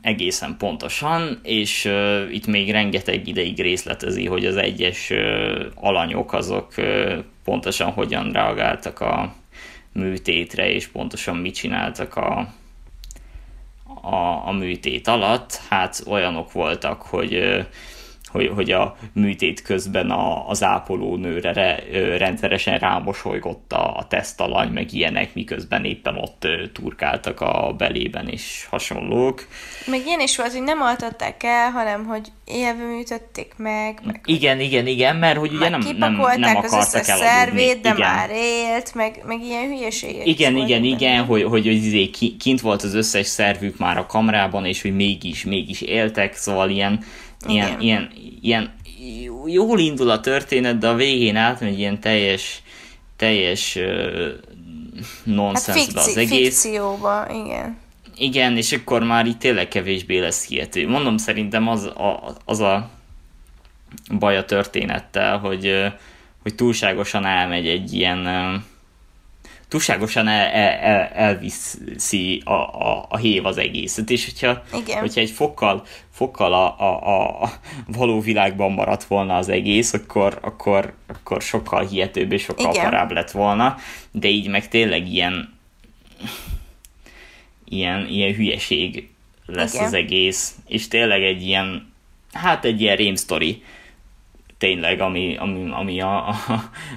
[0.00, 6.74] egészen pontosan, és uh, itt még rengeteg ideig részletezi, hogy az egyes uh, alanyok azok
[6.76, 9.34] uh, pontosan hogyan reagáltak a
[9.92, 12.54] műtétre, és pontosan mit csináltak a,
[14.02, 17.66] a, a műtét alatt, hát olyanok voltak, hogy
[18.30, 21.78] hogy, hogy a műtét közben a, az ápolónőre re,
[22.16, 29.46] rendszeresen rámosolygott a, a tesztalany, meg ilyenek, miközben éppen ott turkáltak a belében és hasonlók.
[29.86, 34.00] Meg ilyen is volt, hogy nem altatták el, hanem hogy élve műtötték meg.
[34.04, 37.88] meg igen, igen, igen, mert hogy ugye nem, nem, nem akartak az összes szervét, de
[37.88, 38.10] igen.
[38.10, 42.82] már élt, meg, meg ilyen hülyeségek Igen, igen, igen, hogy, hogy, hogy izé kint volt
[42.82, 47.04] az összes szervük már a kamrában, és hogy mégis, mégis éltek, szóval ilyen
[47.46, 48.10] Ilyen, ilyen,
[48.40, 48.72] ilyen
[49.46, 52.62] jól indul a történet, de a végén átmegy ilyen teljes,
[53.16, 54.26] teljes uh,
[55.22, 56.62] nonsensbe hát az egész.
[56.62, 57.78] Fikcióba, igen.
[58.16, 60.88] Igen, és akkor már itt tényleg kevésbé lesz hihető.
[60.88, 62.90] Mondom, szerintem az a, az a
[64.18, 65.92] baj a történettel, hogy,
[66.42, 68.26] hogy túlságosan elmegy egy ilyen
[69.70, 74.98] túlságosan el, el, el, elviszi a, a, a hév az egészet, és hogyha, Igen.
[74.98, 77.52] hogyha egy fokkal, fokkal a, a, a
[77.86, 82.84] való világban maradt volna az egész, akkor, akkor, akkor sokkal hihetőbb és sokkal Igen.
[82.84, 83.76] parább lett volna,
[84.10, 85.58] de így meg tényleg ilyen
[87.70, 89.08] ilyen, ilyen hülyeség
[89.46, 89.86] lesz Igen.
[89.86, 91.92] az egész, és tényleg egy ilyen,
[92.32, 93.62] hát egy ilyen rémsztori,
[94.60, 96.34] tényleg, ami, ami, ami a, a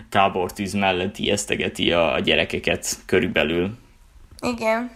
[0.09, 3.77] tábortűz mellett ijesztegeti a, a gyerekeket körülbelül.
[4.41, 4.91] Igen.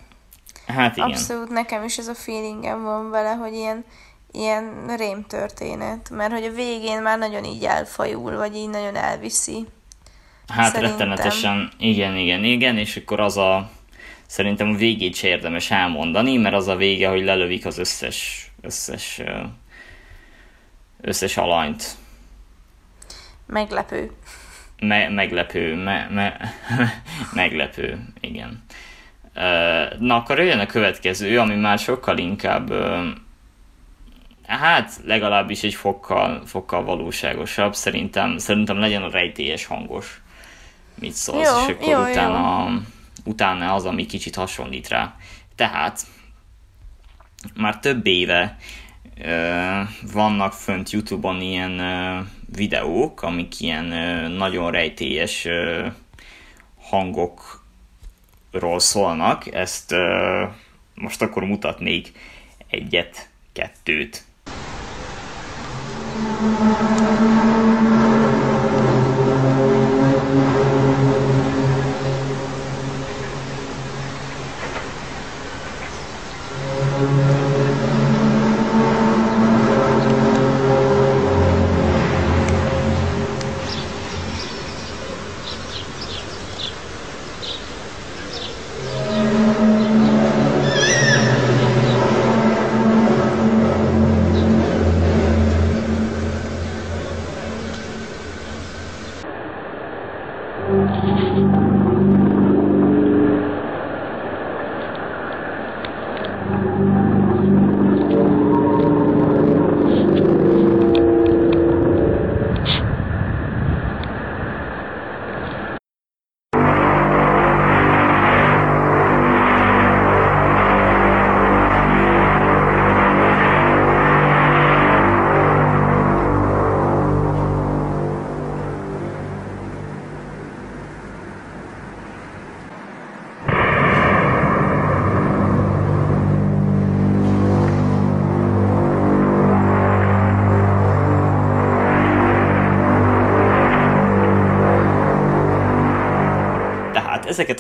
[0.68, 1.10] Hát igen.
[1.10, 3.86] Abszolút nekem is ez a feelingem van vele, hogy ilyen,
[4.32, 9.66] ilyen rém történet, mert hogy a végén már nagyon így elfajul, vagy így nagyon elviszi.
[10.48, 10.98] Hát Szerintem.
[10.98, 13.70] rettenetesen, igen, igen, igen, és akkor az a,
[14.26, 19.22] szerintem a végét se érdemes elmondani, mert az a vége, hogy lelövik az összes, összes,
[21.02, 21.98] összes alanyt.
[23.48, 24.12] Meglepő.
[24.80, 26.38] Me- meglepő, me- me-
[27.34, 28.64] meglepő, igen.
[30.00, 32.74] Na, akkor jön a következő, ami már sokkal inkább,
[34.48, 37.76] hát legalábbis egy fokkal, fokkal valóságosabb.
[37.76, 40.22] Szerintem, szerintem legyen a rejtélyes hangos.
[41.00, 41.48] Mit szólsz?
[41.48, 42.10] Jó, és akkor jó, jó.
[42.10, 42.70] utána,
[43.26, 45.16] utána az, ami kicsit hasonlít rá.
[45.56, 46.02] Tehát,
[47.56, 48.58] már több éve
[50.14, 51.82] vannak fönt Youtube-on ilyen
[52.56, 53.86] videók, amik ilyen
[54.32, 55.48] nagyon rejtélyes
[56.80, 59.54] hangokról szólnak.
[59.54, 59.96] Ezt
[60.94, 62.12] most akkor mutatnék
[62.70, 64.26] egyet, kettőt.
[66.40, 66.87] Tehát ezeket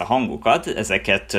[0.08, 1.34] hangokat, ezeket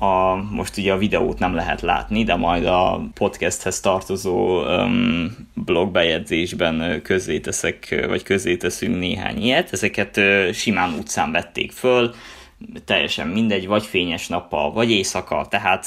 [0.00, 7.02] a, most ugye a videót nem lehet látni, de majd a podcasthez tartozó um, blogbejegyzésben
[7.02, 9.72] közzéteszek, vagy közzéteszünk néhány ilyet.
[9.72, 10.20] Ezeket
[10.52, 12.14] simán utcán vették föl,
[12.84, 15.86] teljesen mindegy, vagy fényes nappal, vagy éjszaka, tehát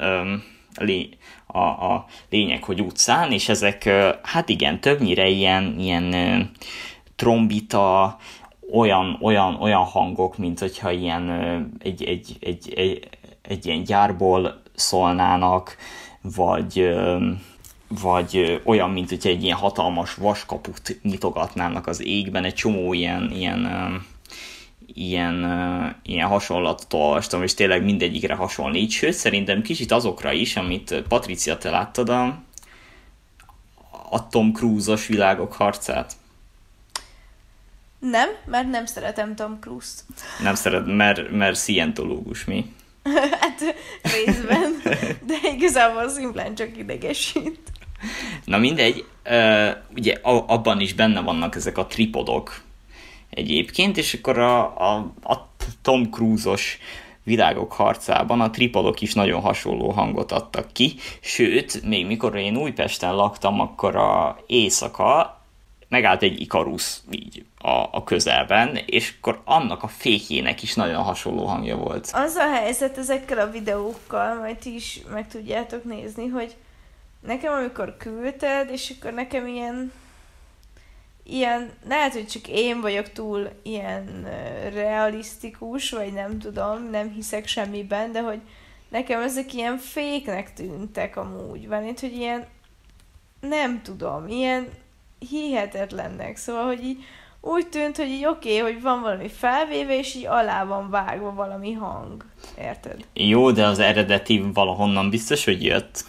[0.00, 0.42] um,
[0.78, 1.08] lé,
[1.46, 3.90] a, a lényeg, hogy utcán, és ezek,
[4.22, 6.14] hát igen, többnyire ilyen, ilyen
[7.16, 8.16] trombita,
[8.72, 11.30] olyan, olyan, olyan hangok, mint hogyha ilyen
[11.78, 13.08] egy, egy, egy, egy,
[13.42, 15.76] egy ilyen gyárból szólnának,
[16.22, 16.94] vagy,
[18.00, 23.68] vagy olyan, mint hogyha egy ilyen hatalmas vaskaput nyitogatnának az égben, egy csomó ilyen, ilyen,
[24.86, 25.36] ilyen,
[26.02, 31.70] ilyen hasonlatot olvastam, és tényleg mindegyikre hasonlít, sőt szerintem kicsit azokra is, amit Patricia, te
[31.70, 32.42] láttad a,
[34.10, 36.16] a Tom Cruise-os világok harcát.
[38.10, 40.04] Nem, mert nem szeretem Tom Cruise-t.
[40.42, 42.74] Nem szeret, mert, mert szientológus mi.
[43.40, 43.60] Hát
[44.02, 44.82] részben,
[45.26, 47.58] de igazából szimplán csak idegesít.
[48.44, 49.04] Na mindegy,
[49.94, 52.62] ugye abban is benne vannak ezek a tripodok
[53.30, 55.48] egyébként, és akkor a, a, a
[55.82, 56.78] Tom Cruise-os
[57.22, 63.14] világok harcában a tripodok is nagyon hasonló hangot adtak ki, sőt, még mikor én Újpesten
[63.14, 65.40] laktam, akkor a éjszaka
[65.88, 71.44] megállt egy Ikarus így a, a közelben, és akkor annak a fékjének is nagyon hasonló
[71.44, 72.10] hangja volt.
[72.12, 76.56] Az a helyzet ezekkel a videókkal, majd ti is meg tudjátok nézni, hogy
[77.20, 79.92] nekem amikor küldted, és akkor nekem ilyen
[81.22, 87.46] ilyen, lehet, hogy csak én vagyok túl ilyen ö, realisztikus, vagy nem tudom, nem hiszek
[87.46, 88.40] semmiben, de hogy
[88.88, 91.68] nekem ezek ilyen féknek tűntek amúgy.
[91.68, 92.46] Van itt, hogy ilyen,
[93.40, 94.68] nem tudom, ilyen
[95.18, 96.36] hihetetlennek.
[96.36, 97.04] Szóval, hogy így
[97.46, 101.34] úgy tűnt, hogy így oké, okay, hogy van valami felvéve, és így alá van vágva
[101.34, 102.24] valami hang.
[102.58, 103.04] Érted?
[103.12, 106.04] Jó, de az eredeti valahonnan biztos, hogy jött.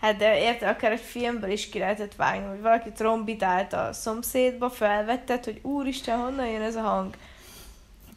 [0.00, 4.70] Hát de érted, akár egy filmből is ki lehetett vágni, hogy valaki trombitált a szomszédba,
[4.70, 7.14] felvetted, hogy úristen, honnan jön ez a hang?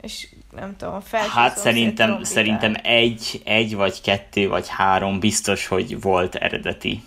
[0.01, 6.01] És nem tudom, a Hát szerintem, szerintem egy, egy, vagy kettő, vagy három biztos, hogy
[6.01, 7.03] volt eredeti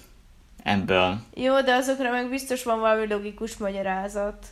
[0.62, 1.18] ebből.
[1.34, 4.46] Jó, de azokra meg biztos van valami logikus magyarázat.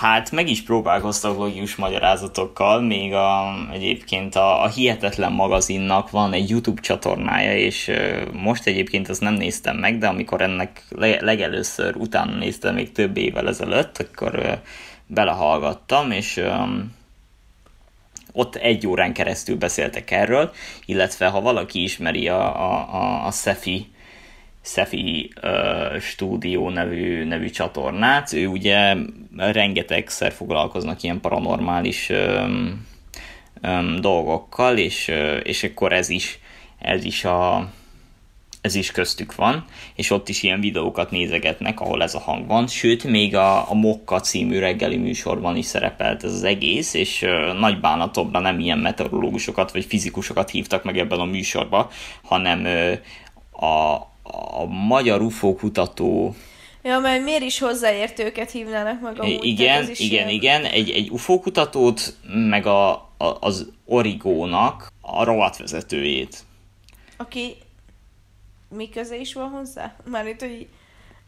[0.00, 6.50] Hát meg is próbálkoztak logikus magyarázatokkal, még a, egyébként a, a Hihetetlen magazinnak van egy
[6.50, 7.90] YouTube csatornája, és
[8.32, 10.84] most egyébként azt nem néztem meg, de amikor ennek
[11.20, 14.60] legelőször utána néztem még több évvel ezelőtt, akkor
[15.06, 16.42] belehallgattam, és
[18.32, 20.52] ott egy órán keresztül beszéltek erről,
[20.86, 23.92] illetve ha valaki ismeri a, a, a, a Szefi
[24.64, 28.32] Szefi uh, stúdió nevű, nevű csatornát.
[28.32, 28.94] Ő ugye
[29.36, 32.86] rengetegszer foglalkoznak ilyen paranormális um,
[33.62, 36.38] um, dolgokkal, és, uh, és akkor ez is,
[36.78, 37.68] ez is a
[38.60, 42.66] ez is köztük van, és ott is ilyen videókat nézegetnek, ahol ez a hang van,
[42.66, 47.58] sőt, még a, a Mokka című reggeli műsorban is szerepelt ez az egész, és uh,
[47.58, 51.90] nagy bánatomra nem ilyen meteorológusokat vagy fizikusokat hívtak meg ebben a műsorba,
[52.22, 54.12] hanem uh, a,
[54.60, 56.34] a magyar UFO kutató
[56.84, 59.44] Ja, mert miért is hozzáértőket hívnának meg amúgy?
[59.44, 60.28] Igen, is igen, ilyen...
[60.28, 60.64] igen.
[60.64, 62.16] Egy, egy UFO kutatót,
[62.48, 66.44] meg a, a, az Origónak a rovatvezetőjét.
[67.16, 67.56] Aki
[68.68, 69.96] mi köze is van hozzá?
[70.10, 70.68] Már itt, hogy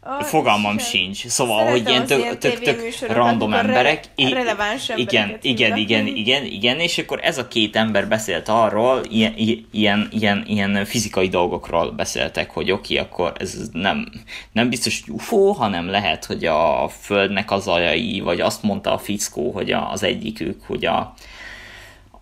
[0.09, 0.89] Oh, Fogalmam Isten.
[0.89, 1.27] sincs.
[1.27, 4.09] Szóval, Szeretem hogy ilyen tök, tök, tök random emberek.
[4.15, 9.01] Re- releváns igen, igen, igen, igen, igen, és akkor ez a két ember beszélt arról,
[9.09, 9.33] ilyen,
[9.71, 14.11] ilyen, ilyen, ilyen fizikai dolgokról beszéltek, hogy oké, okay, akkor ez nem,
[14.51, 18.97] nem biztos, hogy UFO, hanem lehet, hogy a Földnek az ajai, vagy azt mondta a
[18.97, 21.13] fickó, hogy az egyikük, hogy a,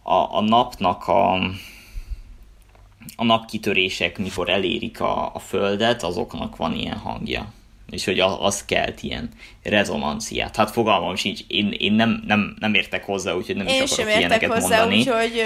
[0.04, 1.34] a, a napnak a,
[3.16, 7.54] a napkitörések, mikor elérik a, a Földet, azoknak van ilyen hangja
[7.90, 9.30] és hogy az kelt ilyen
[9.64, 10.56] rezonanciát.
[10.56, 14.12] Hát fogalmam sincs, én, én nem, nem, nem értek hozzá, úgyhogy nem én is akarok
[14.12, 14.98] sem értek hozzá, mondani.
[14.98, 15.42] Úgyhogy,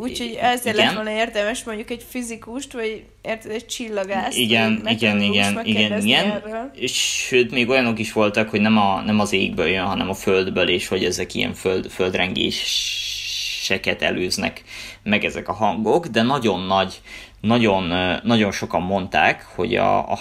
[0.00, 4.38] úgyhogy ezzel lett volna érdemes mondjuk egy fizikust, vagy érted, egy csillagászt.
[4.38, 6.42] Igen, igen, igen, igen, igen.
[6.74, 6.92] És
[7.26, 10.68] sőt, még olyanok is voltak, hogy nem, a, nem az égből jön, hanem a földből,
[10.68, 14.62] és hogy ezek ilyen föld, földrengéseket előznek
[15.02, 17.00] meg ezek a hangok, de nagyon nagy,
[17.40, 20.16] nagyon, nagyon sokan mondták, hogy a, a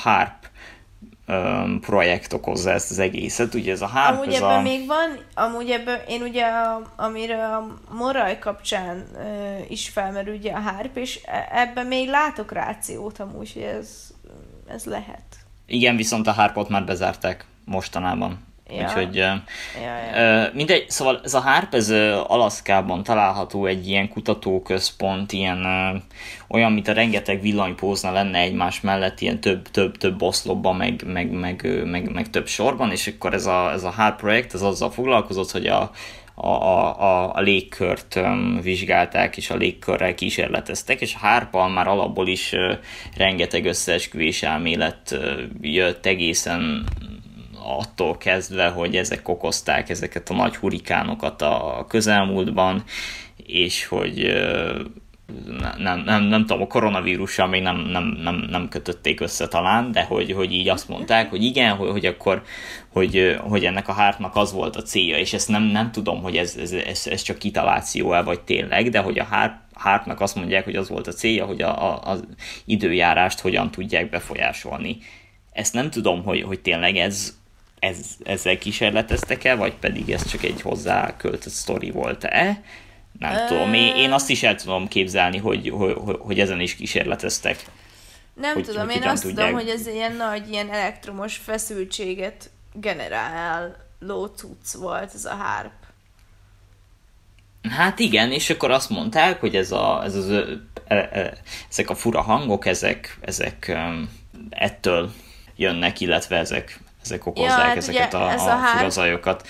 [1.31, 3.53] harp projekt okozza ezt az egészet.
[3.53, 4.61] Ugye ez a harp, Amúgy ez ebben a...
[4.61, 10.51] még van, amúgy ebben én ugye, a, amire a moraj kapcsán uh, is felmerül ugye
[10.51, 14.13] a harp, és e, ebben még látok rációt amúgy, hogy ez,
[14.67, 15.23] ez lehet.
[15.65, 18.49] Igen, viszont a harpot már bezárták mostanában.
[18.75, 18.83] Ja.
[18.83, 19.41] Úgyhogy ja,
[19.81, 20.49] ja.
[20.53, 21.89] mindegy, szóval ez a HARP, ez
[22.27, 25.65] Alaszkában található egy ilyen kutatóközpont, ilyen
[26.47, 31.31] olyan, mint a rengeteg villanypózna lenne egymás mellett, ilyen több, több, több oszlopban, meg, meg,
[31.31, 34.91] meg, meg, meg, több sorban, és akkor ez a, ez a HARP projekt, ez azzal
[34.91, 35.91] foglalkozott, hogy a,
[36.35, 38.19] a, a, a légkört
[38.61, 42.55] vizsgálták, és a légkörrel kísérleteztek, és a hárpal már alapból is
[43.17, 45.17] rengeteg összeesküvés elmélet
[45.61, 46.85] jött egészen
[47.63, 52.83] attól kezdve, hogy ezek okozták ezeket a nagy hurikánokat a közelmúltban,
[53.45, 54.33] és hogy
[55.77, 60.03] nem, nem, nem tudom, a koronavírussal még nem, nem, nem, nem kötötték össze talán, de
[60.03, 62.43] hogy, hogy így azt mondták, hogy igen, hogy, hogy akkor,
[62.89, 66.37] hogy, hogy ennek a hártnak az volt a célja, és ezt nem, nem tudom, hogy
[66.37, 70.63] ez, ez, ez, ez csak kitaláció-e, vagy tényleg, de hogy a hár, hártnak azt mondják,
[70.63, 72.23] hogy az volt a célja, hogy a, a, az
[72.65, 74.97] időjárást hogyan tudják befolyásolni.
[75.51, 77.39] Ezt nem tudom, hogy, hogy tényleg ez
[77.81, 82.61] ez, ezzel kísérleteztek el, vagy pedig ez csak egy hozzá költött sztori volt-e?
[83.19, 83.47] Nem uh...
[83.47, 87.65] tudom, én, én azt is el tudom képzelni, hogy, hogy, hogy ezen is kísérleteztek.
[88.33, 89.47] Nem hogy, tudom, hogy én azt tudják.
[89.47, 95.71] tudom, hogy ez ilyen nagy ilyen elektromos feszültséget generáló cucc volt ez a harp.
[97.69, 101.37] Hát igen, és akkor azt mondták, hogy ez a, ez az, e, e,
[101.69, 103.77] ezek a fura hangok, ezek, ezek
[104.49, 105.13] ettől
[105.55, 109.47] jönnek, illetve ezek ezek okozzák ja, hát ezeket a, ez a, a furazajokat.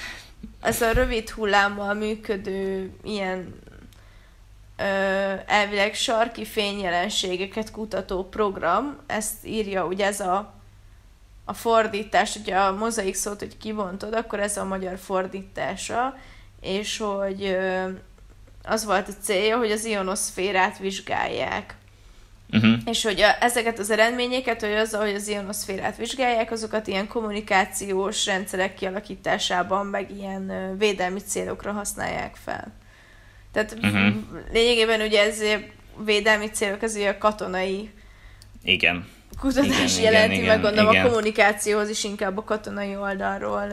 [0.61, 3.55] Ez a rövid hullámmal működő ilyen
[4.77, 4.83] ö,
[5.45, 10.59] elvileg sarki fényjelenségeket kutató program, ezt írja ugye ez a
[11.45, 16.17] a fordítás, hogyha a mozaik szót, hogy kivontod, akkor ez a magyar fordítása,
[16.61, 17.89] és hogy ö,
[18.63, 21.75] az volt a célja, hogy az ionoszférát vizsgálják.
[22.51, 22.73] Uh-huh.
[22.85, 28.25] És hogy a, ezeket az eredményeket, hogy az, ahogy az ionoszférát vizsgálják, azokat ilyen kommunikációs
[28.25, 32.73] rendszerek kialakításában, meg ilyen védelmi célokra használják fel.
[33.51, 34.13] Tehát uh-huh.
[34.51, 35.41] lényegében ugye ez
[36.05, 37.89] védelmi célok, ez ugye a katonai
[38.63, 39.07] igen.
[39.39, 41.05] kutatás igen, jelenti, igen, meg gondolom igen.
[41.05, 43.67] a kommunikációhoz is inkább a katonai oldalról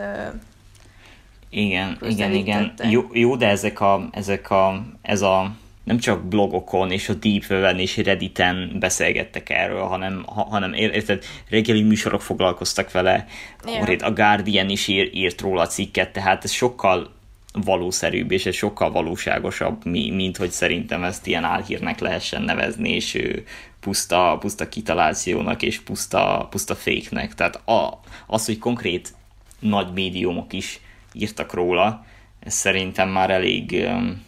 [1.50, 2.72] igen, igen, igen.
[2.82, 5.50] Jó, jó, de ezek a, ezek a, ez a
[5.88, 11.24] nem csak blogokon és a Deep Web-en és Redditen beszélgettek erről, hanem, ha, hanem érted,
[11.48, 13.26] reggeli műsorok foglalkoztak vele,
[13.66, 13.96] yeah.
[14.00, 17.14] a Guardian is ír, írt róla a cikket, tehát ez sokkal
[17.52, 23.22] valószerűbb, és ez sokkal valóságosabb, mint hogy szerintem ezt ilyen álhírnek lehessen nevezni, és
[23.80, 27.34] puszta, puszta kitalációnak, és puszta, puszta fake-nek.
[27.34, 29.12] Tehát a, az, hogy konkrét
[29.58, 30.80] nagy médiumok is
[31.12, 32.04] írtak róla,
[32.40, 34.26] ez szerintem már elég um,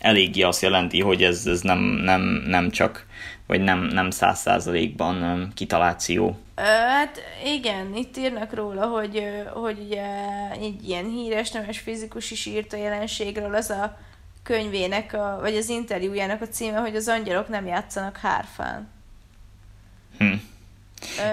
[0.00, 3.06] eléggé azt jelenti, hogy ez, ez nem, nem, nem csak,
[3.46, 6.38] vagy nem, nem száz százalékban kitaláció.
[6.56, 9.24] Hát igen, itt írnak róla, hogy,
[9.54, 10.06] hogy ugye
[10.60, 13.98] egy ilyen híres nemes fizikus is írt a jelenségről, az a
[14.42, 18.88] könyvének, a, vagy az interjújának a címe, hogy az angyalok nem játszanak hárfán.
[20.18, 20.34] Hm.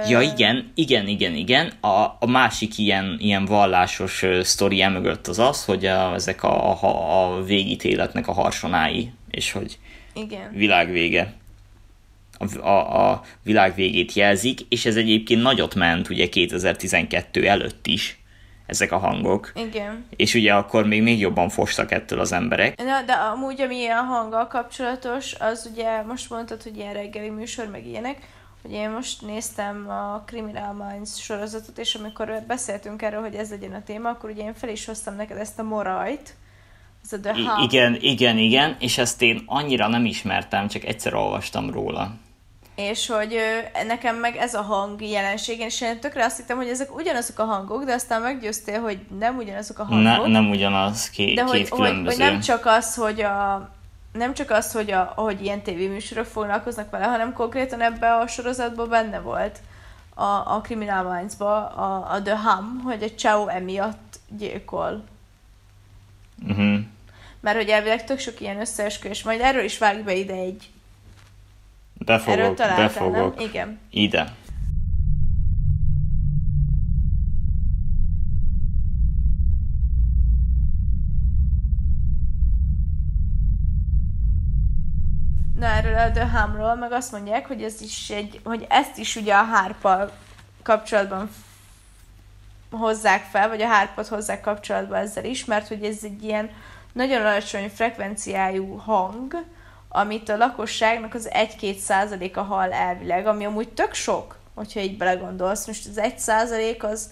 [0.08, 1.72] Ja, igen, igen, igen, igen.
[1.82, 7.36] A, a másik ilyen, ilyen vallásos sztori emögött az az, hogy a, ezek a, a,
[7.36, 9.78] a végítéletnek a harsonái, és hogy
[10.14, 10.52] igen.
[10.54, 11.34] világ vége.
[12.40, 18.20] A, a, a világ végét jelzik, és ez egyébként nagyot ment ugye 2012 előtt is
[18.68, 19.52] ezek a hangok.
[19.56, 20.06] Igen.
[20.16, 22.84] És ugye akkor még még jobban fostak ettől az emberek.
[22.84, 27.68] Na, de amúgy, ami ilyen hanggal kapcsolatos, az ugye most mondtad, hogy ilyen reggeli műsor,
[27.68, 28.18] meg ilyenek,
[28.68, 33.74] hogy én most néztem a Criminal Minds sorozatot, és amikor beszéltünk erről, hogy ez legyen
[33.74, 36.36] a téma, akkor ugye én fel is hoztam neked ezt a morajt,
[37.04, 41.14] ez a The I- igen, igen, igen, és ezt én annyira nem ismertem, csak egyszer
[41.14, 42.12] olvastam róla.
[42.76, 43.38] És hogy
[43.88, 47.46] nekem meg ez a hang jelenség, és én tökre azt hittem, hogy ezek ugyanazok a
[47.46, 50.26] hangok, de aztán meggyőztél, hogy nem ugyanazok a hangok.
[50.26, 52.16] Ne, nem ugyanaz, ké, de két hogy, különböző.
[52.16, 53.70] Hogy, hogy nem csak az, hogy a
[54.18, 58.90] nem csak az, hogy, a, hogy ilyen tévéműsorok foglalkoznak vele, hanem konkrétan ebbe a sorozatban
[58.90, 59.60] benne volt
[60.14, 65.04] a, a Criminal Minds-ba a, a The Hum, hogy a Chow emiatt gyilkol.
[66.48, 66.80] Uh-huh.
[67.40, 70.70] Mert hogy elvileg tök sok ilyen összeesküvés, majd erről is vágj be ide egy.
[71.94, 73.36] Befogok, erről befogok.
[73.36, 73.48] Nem?
[73.48, 73.80] Igen.
[73.90, 74.34] Ide.
[85.60, 89.16] Na erről a The Humról meg azt mondják, hogy ez is egy, hogy ezt is
[89.16, 90.12] ugye a hárpal
[90.64, 91.30] kapcsolatban
[92.72, 96.50] hozzák fel, vagy a hárpat hozzák kapcsolatba ezzel is, mert hogy ez egy ilyen
[96.92, 99.46] nagyon alacsony frekvenciájú hang,
[99.90, 105.68] amit a lakosságnak az 1-2 százaléka hall elvileg, ami amúgy tök sok, hogyha így belegondolsz.
[105.68, 107.10] Most az 1 százalék az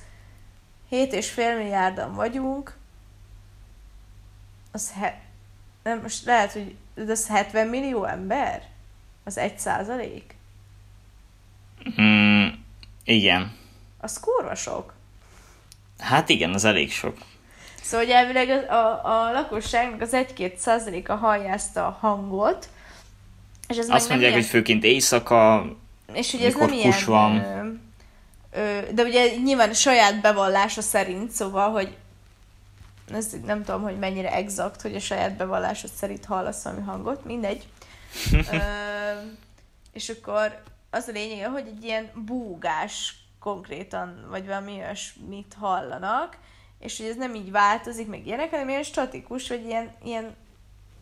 [0.91, 2.77] 7,5 milliárdan vagyunk,
[4.71, 5.24] az he-
[5.86, 8.63] nem, most lehet, hogy de ez 70 millió ember?
[9.23, 10.36] Az egy százalék?
[12.01, 12.47] Mm,
[13.03, 13.55] igen.
[13.97, 14.93] Az kurva sok.
[15.99, 17.17] Hát igen, az elég sok.
[17.81, 22.69] Szóval, hogy elvileg a, a, a lakosságnak az 1-2 százaléka hallja ezt a hangot,
[23.67, 24.41] és ez Azt mondják, ilyen...
[24.41, 25.65] hogy főként éjszaka,
[26.13, 27.36] és ugye ez nem ilyen, van.
[28.51, 31.95] Ö, ö, de ugye nyilván saját bevallása szerint, szóval, hogy
[33.13, 37.67] ez nem tudom, hogy mennyire exakt, hogy a saját bevallásod szerint hallasz valami hangot, mindegy.
[38.51, 38.57] Ö,
[39.93, 46.37] és akkor az a lényege, hogy egy ilyen búgás konkrétan, vagy valami olyasmit hallanak,
[46.79, 50.35] és hogy ez nem így változik, meg ilyenek, hanem ilyen statikus, vagy ilyen, ilyen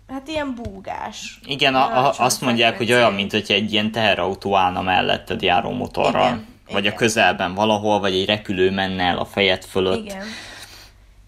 [0.07, 1.39] hát ilyen búgás.
[1.45, 5.71] Igen, a, a, azt mondják, hogy olyan, mint hogy egy ilyen teherautó állna melletted járó
[5.71, 6.27] motorral.
[6.27, 6.93] Igen, vagy igen.
[6.93, 10.05] a közelben valahol, vagy egy repülő menne el a fejed fölött.
[10.05, 10.25] Igen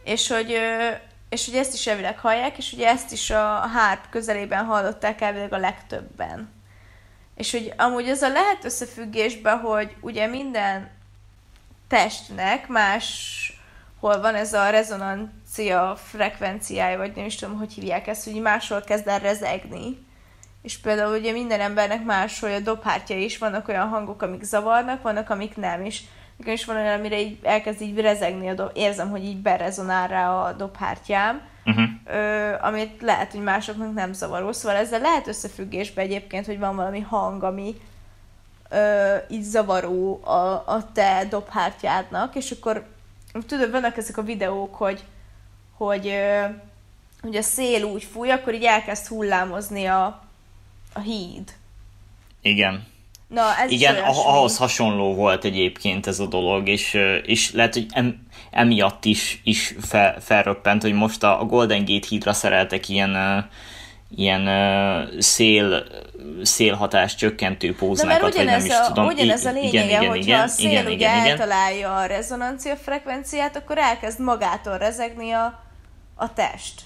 [0.06, 0.60] és hogy,
[1.30, 5.54] és hogy ezt is elvileg hallják, és ugye ezt is a hárp közelében hallották elvileg
[5.54, 6.54] a legtöbben.
[7.36, 10.92] És hogy amúgy ez a lehet összefüggésben, hogy ugye minden
[11.88, 13.40] testnek más
[14.00, 18.82] hol van ez a rezonancia frekvenciája, vagy nem is tudom, hogy hívják ezt, hogy máshol
[18.82, 20.06] kezd el rezegni.
[20.62, 25.30] És például ugye minden embernek máshol a dobhártya is, vannak olyan hangok, amik zavarnak, vannak,
[25.30, 26.02] amik nem, és
[26.38, 30.08] Nekem is van olyan, amire így elkezd így rezegni, a dob, érzem, hogy így berezonál
[30.08, 31.86] rá a dobhártyám, uh-huh.
[32.06, 34.52] ö, amit lehet, hogy másoknak nem zavaró.
[34.52, 37.76] Szóval ezzel lehet összefüggésbe egyébként, hogy van valami hang, ami
[38.70, 42.86] ö, így zavaró a, a te dobhártyádnak, és akkor
[43.48, 45.04] tudod, vannak ezek a videók, hogy,
[45.78, 46.46] hogy, ö,
[47.22, 50.24] hogy a szél úgy fúj, akkor így elkezd hullámozni a,
[50.94, 51.54] a híd
[52.42, 52.94] Igen.
[53.28, 57.86] Na, ez Igen, ah- ahhoz hasonló volt egyébként ez a dolog, és, és lehet, hogy
[57.90, 63.46] em, emiatt is, is fel, felröppent, hogy most a, a Golden Gate hídra szereltek ilyen,
[64.16, 64.50] ilyen
[65.20, 65.86] szél,
[66.44, 69.06] szélhatás csökkentő Na, mert póznákat, vagy nem ugyanez is a, tudom.
[69.06, 71.30] ugyanez a lényege, hogyha a szél igen, ugye igen, igen.
[71.30, 75.64] eltalálja a rezonancia frekvenciát, akkor elkezd magától rezegni a,
[76.16, 76.82] a test.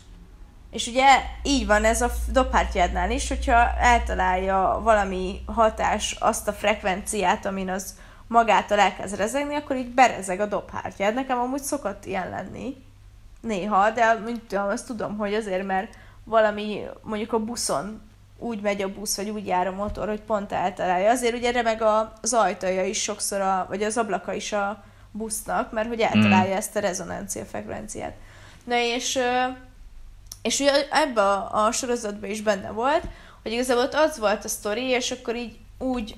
[0.72, 1.05] És ugye
[1.43, 7.95] így van ez a dobhártyádnál is, hogyha eltalálja valami hatás azt a frekvenciát, amin az
[8.28, 11.13] magától elkezd rezegni, akkor így berezeg a dobhártyád.
[11.13, 12.76] Nekem amúgy szokott ilyen lenni.
[13.41, 18.01] Néha, de mint tudom, azt tudom, hogy azért, mert valami mondjuk a buszon
[18.39, 21.09] úgy megy a busz, vagy úgy jár a motor, hogy pont eltalálja.
[21.09, 25.72] Azért ugye remeg a, az ajtaja is sokszor, a, vagy az ablaka is a busznak,
[25.72, 28.13] mert hogy eltalálja ezt a rezonancia frekvenciát.
[28.63, 29.20] Na és,
[30.41, 33.03] és ugye ebbe a, a sorozatban is benne volt,
[33.43, 36.15] hogy igazából ott az volt a sztori, és akkor így úgy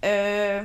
[0.00, 0.58] ö,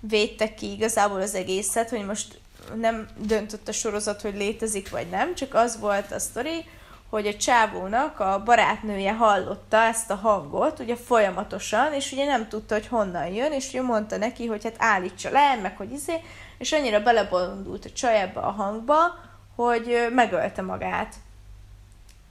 [0.00, 2.40] védtek ki igazából az egészet, hogy most
[2.74, 6.64] nem döntött a sorozat, hogy létezik vagy nem, csak az volt a sztori,
[7.10, 12.74] hogy a csávónak a barátnője hallotta ezt a hangot, ugye folyamatosan, és ugye nem tudta,
[12.74, 16.20] hogy honnan jön, és ugye mondta neki, hogy hát állítsa le, meg hogy izé,
[16.58, 18.96] és annyira belebolondult a csaj ebbe a hangba,
[19.56, 21.14] hogy megölte magát.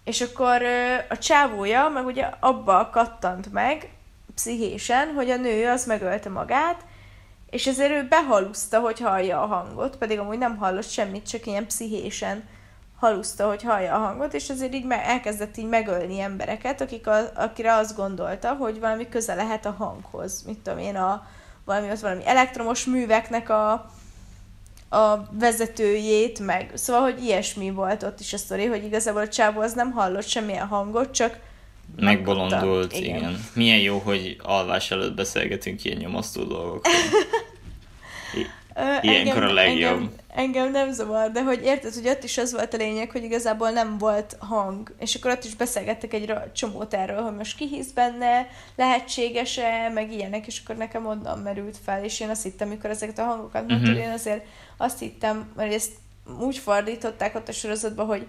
[0.04, 0.62] És akkor
[1.10, 3.90] a csávója meg ugye abba kattant meg,
[4.36, 6.86] pszichésen, hogy a nő az megölte magát,
[7.50, 11.66] és ezért ő behaluszta, hogy hallja a hangot, pedig amúgy nem hallott semmit, csak ilyen
[11.66, 12.44] pszichésen
[13.00, 17.74] haluszta, hogy hallja a hangot, és azért így elkezdett így megölni embereket, akik a, akire
[17.74, 20.44] azt gondolta, hogy valami köze lehet a hanghoz.
[20.46, 21.28] Mit tudom én, a,
[21.66, 23.92] valami, ott valami elektromos műveknek a,
[24.90, 29.62] a vezetőjét, meg szóval, hogy ilyesmi volt ott is a sztori, hogy igazából a csávó
[29.62, 31.40] az nem hallott semmilyen hangot, csak
[31.96, 33.18] Megbolondult, igen.
[33.18, 33.46] igen.
[33.54, 36.94] Milyen jó, hogy alvás előtt beszélgetünk ilyen nyomasztó dolgokról.
[39.02, 39.92] Ilyenkor a legjobb.
[39.92, 43.24] Engem, engem nem zavar, de hogy érted, hogy ott is az volt a lényeg, hogy
[43.24, 47.68] igazából nem volt hang, és akkor ott is beszélgettek egy csomót erről, hogy most ki
[47.68, 52.68] hisz benne, lehetséges-e, meg ilyenek, és akkor nekem onnan merült fel, és én azt hittem,
[52.68, 54.00] mikor ezeket a hangokat mondtad, Mhm.
[54.02, 54.46] én azért
[54.78, 55.92] azt hittem, mert ezt
[56.40, 58.28] úgy fordították ott a sorozatban, hogy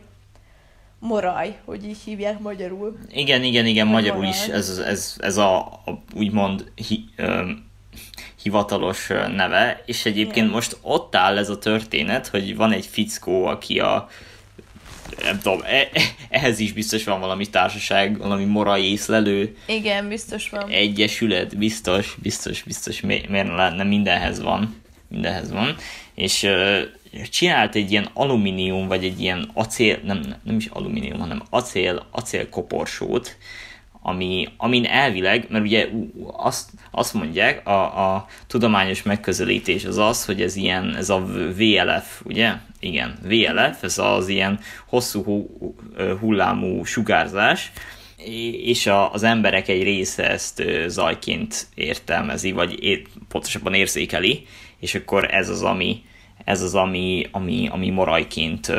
[0.99, 2.99] moraj, hogy így hívják magyarul.
[3.11, 4.33] Igen, igen, igen, magyarul morál.
[4.33, 7.51] is ez, ez, ez a, a úgymond hi, ö,
[8.43, 10.49] hivatalos neve, és egyébként Igen.
[10.49, 14.09] most ott áll ez a történet, hogy van egy fickó, aki a
[15.23, 15.89] nem tudom, e,
[16.29, 20.69] ehhez is biztos van valami társaság, valami morai észlelő Igen, biztos van.
[20.71, 24.75] egyesület, biztos, biztos, biztos, mi- miért ne lenne, mindenhez van,
[25.09, 25.77] mindenhez van,
[26.15, 26.47] és
[27.31, 32.49] csinált egy ilyen alumínium, vagy egy ilyen acél, nem, nem is alumínium, hanem acél, acél
[32.49, 33.37] koporsót,
[34.09, 35.89] ami, amin elvileg, mert ugye
[36.33, 41.25] azt, azt mondják, a, a tudományos megközelítés az az, hogy ez ilyen, ez a
[41.57, 42.53] VLF, ugye?
[42.81, 45.51] Igen, VLF, ez az ilyen hosszú hu-
[46.21, 47.73] hullámú sugárzás,
[48.65, 54.47] és a, az emberek egy része ezt zajként értelmezi, vagy é, pontosabban érzékeli,
[54.81, 56.03] és akkor ez az, ami,
[56.45, 58.73] ez az, ami, ami, ami morajként,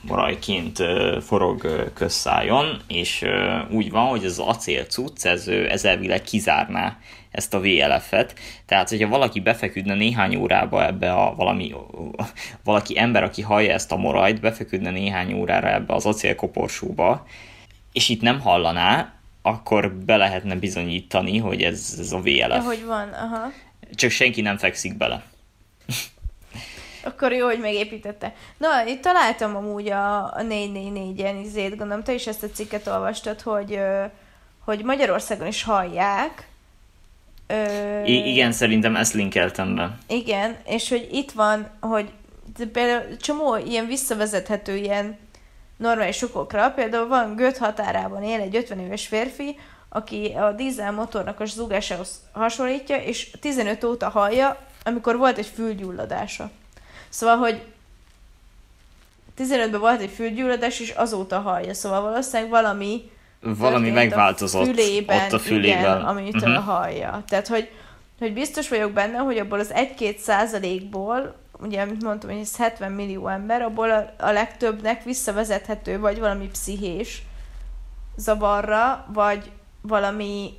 [0.00, 0.82] morajként
[1.20, 3.24] forog közszájon, és
[3.70, 6.98] úgy van, hogy az acél cucc, ez, ez elvileg kizárná
[7.30, 8.34] ezt a VLF-et.
[8.66, 11.74] Tehát, hogyha valaki befeküdne néhány órába ebbe a valami,
[12.64, 17.26] valaki ember, aki hallja ezt a morajt, befeküdne néhány órára ebbe az acélkoporsóba,
[17.92, 19.12] és itt nem hallaná,
[19.42, 22.48] akkor be lehetne bizonyítani, hogy ez, ez a VLF.
[22.48, 23.52] Ja, hogy van, aha.
[23.94, 25.22] Csak senki nem fekszik bele.
[27.04, 28.34] Akkor jó, hogy megépítette.
[28.56, 33.40] Na, itt találtam amúgy a, a 444-en izét, gondolom, te is ezt a cikket olvastad,
[33.40, 33.78] hogy,
[34.64, 36.48] hogy Magyarországon is hallják.
[37.46, 39.98] Ö, I- igen, szerintem ezt linkeltem be.
[40.08, 42.12] Igen, és hogy itt van, hogy
[42.72, 45.18] például csomó ilyen visszavezethető ilyen
[45.76, 49.58] normális okokra, például van Göt határában él egy 50 éves férfi,
[49.88, 56.50] aki a dízel motornak a zúgásához hasonlítja, és 15 óta hallja, amikor volt egy fülgyulladása.
[57.12, 57.62] Szóval, hogy
[59.38, 63.10] 15-ben volt egy fülgyulladás, és azóta hallja, szóval valószínűleg valami
[63.40, 65.80] Valami megváltozott a fülében, ott a fülében.
[65.80, 66.64] Igen, amitől uh-huh.
[66.64, 67.22] hallja.
[67.26, 67.70] Tehát, hogy,
[68.18, 72.92] hogy biztos vagyok benne, hogy abból az 1-2 százalékból, ugye, amit mondtam, hogy ez 70
[72.92, 77.22] millió ember, abból a, a legtöbbnek visszavezethető, vagy valami pszichés
[78.16, 80.50] zavarra, vagy valami,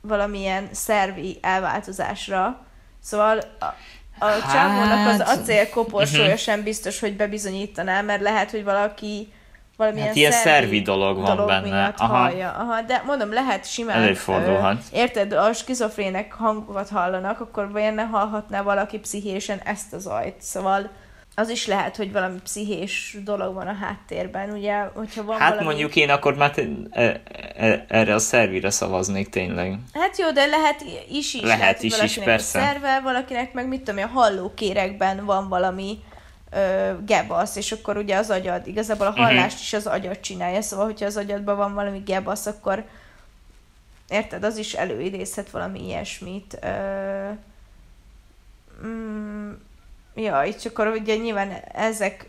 [0.00, 2.64] valamilyen szervi elváltozásra.
[3.00, 3.40] Szóval
[4.22, 6.36] a, Hát, csávónak az acél koporsója mhm.
[6.36, 9.32] sem biztos, hogy bebizonyítaná, mert lehet, hogy valaki
[9.76, 11.68] valamilyen Hát ilyen szervi dolog van dolog benne.
[11.68, 12.16] miatt Aha.
[12.16, 12.50] hallja.
[12.50, 13.96] Aha, de mondom, lehet simán...
[13.96, 14.82] Előfordulhat.
[14.92, 20.34] ö, érted, a skizofrének hangokat hallanak, akkor vajon ne hallhatná valaki pszichésen ezt a zajt.
[20.40, 20.90] Szóval
[21.34, 25.66] az is lehet, hogy valami pszichés dolog van a háttérben, ugye, hogyha van Hát valami...
[25.66, 26.58] mondjuk én akkor már
[26.90, 27.20] e-
[27.56, 29.78] e- erre a szervire szavaznék tényleg.
[29.94, 31.40] Hát jó, de lehet is is.
[31.42, 32.60] Lehet hogy is is, persze.
[32.60, 35.98] Szerve, valakinek meg mit tudom én, a hallókérekben van valami
[36.50, 39.20] ö, gebasz, és akkor ugye az agyad, igazából a Mhm.
[39.20, 42.84] hallást is az agyad csinálja, szóval hogyha az agyadban van valami gebasz, akkor
[44.08, 46.58] érted, az is előidézhet valami ilyesmit.
[46.62, 47.28] Ö,
[48.86, 49.52] mm,
[50.14, 52.28] ja, és akkor ugye nyilván ezek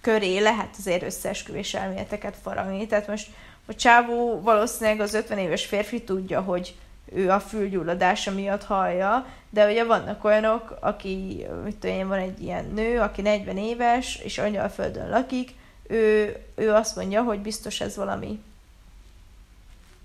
[0.00, 2.86] köré lehet azért összeesküvés elméleteket faragni.
[2.86, 3.30] Tehát most
[3.66, 6.74] a csávó valószínűleg az 50 éves férfi tudja, hogy
[7.12, 12.42] ő a fülgyulladása miatt hallja, de ugye vannak olyanok, aki, mit tudom én, van egy
[12.42, 17.96] ilyen nő, aki 40 éves, és angyalföldön lakik, ő, ő azt mondja, hogy biztos ez
[17.96, 18.42] valami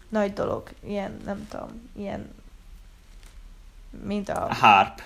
[0.09, 2.33] nagy dolog, ilyen, nem tudom, ilyen,
[4.03, 5.01] mint a Harp.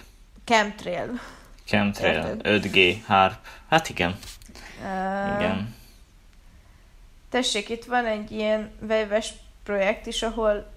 [0.50, 1.20] Chemtrail.
[1.66, 2.14] Chemtrail.
[2.44, 2.64] Érted?
[2.64, 2.96] 5G.
[3.06, 3.36] Harp.
[3.70, 4.16] Hát igen.
[4.84, 5.76] Ö, Igen.
[7.30, 10.72] Tessék, itt van egy ilyen webes projekt is, ahol,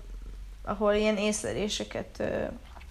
[0.64, 2.06] ahol ilyen észleléseket...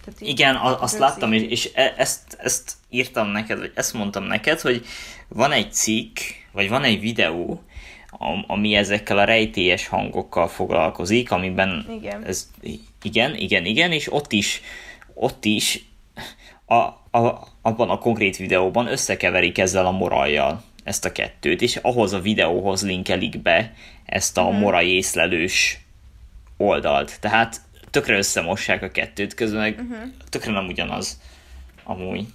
[0.04, 4.24] Tehát Igen, a- azt láttam, és, és e- ezt, ezt írtam neked, vagy ezt mondtam
[4.24, 4.84] neked, hogy
[5.28, 6.18] van egy cikk,
[6.52, 7.62] vagy van egy videó,
[8.10, 12.24] am- ami ezekkel a rejtélyes hangokkal foglalkozik, amiben Igen.
[12.24, 12.50] ez,
[13.02, 14.60] igen, igen, igen, és ott is,
[15.14, 15.84] ott is
[16.72, 22.12] a, a, abban a konkrét videóban összekeverik ezzel a morajjal ezt a kettőt, és ahhoz
[22.12, 23.72] a videóhoz linkelik be
[24.06, 25.80] ezt a morai észlelős
[26.56, 27.20] oldalt.
[27.20, 30.08] Tehát tökre összemossák a kettőt, közben meg uh-huh.
[30.28, 31.20] tökre nem ugyanaz
[31.84, 32.26] amúgy.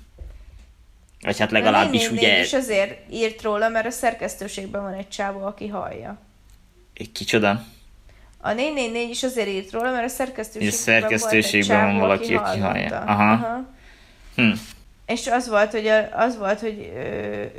[1.22, 2.44] Vagy hát legalábbis a 444 ugye...
[2.44, 6.20] is azért írt róla, mert a szerkesztőségben van egy csávó, aki hallja.
[7.14, 7.64] Kicsoda?
[8.38, 12.40] A 444 is azért írt róla, mert a szerkesztőségben, A szerkesztőségben volt egy van csávó,
[12.40, 13.00] valaki, aki hallja.
[13.00, 13.66] Aha.
[14.38, 14.52] Hm.
[15.06, 17.00] És az volt, hogy, az volt, hogy ö,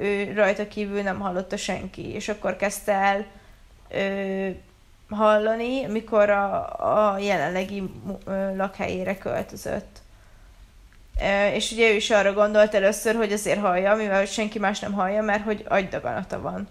[0.01, 3.27] ő rajta kívül nem hallotta senki, és akkor kezdte el
[3.91, 4.49] ö,
[5.11, 7.83] hallani, mikor a, a jelenlegi
[8.57, 9.99] lakhelyére költözött.
[11.55, 15.23] És ugye ő is arra gondolt először, hogy azért hallja, mivel senki más nem hallja,
[15.23, 16.69] mert hogy agydaganata van.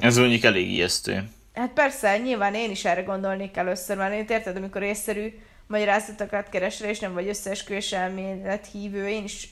[0.00, 1.28] Ez mondjuk elég ijesztő.
[1.54, 5.40] Hát persze, nyilván én is erre gondolnék először, mert én érted, amikor észszerű
[5.72, 9.48] magyarázatokat keresel, és nem vagy összeesküvés elmélet hívő, én is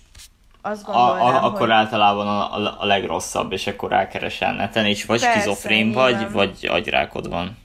[0.62, 1.70] azt A, gondolnám, a, akkor hogy...
[1.70, 6.32] általában a, a, a legrosszabb, és akkor rákeresel neten, és vagy skizofrén vagy, nyilván.
[6.32, 7.59] vagy agyrákod van.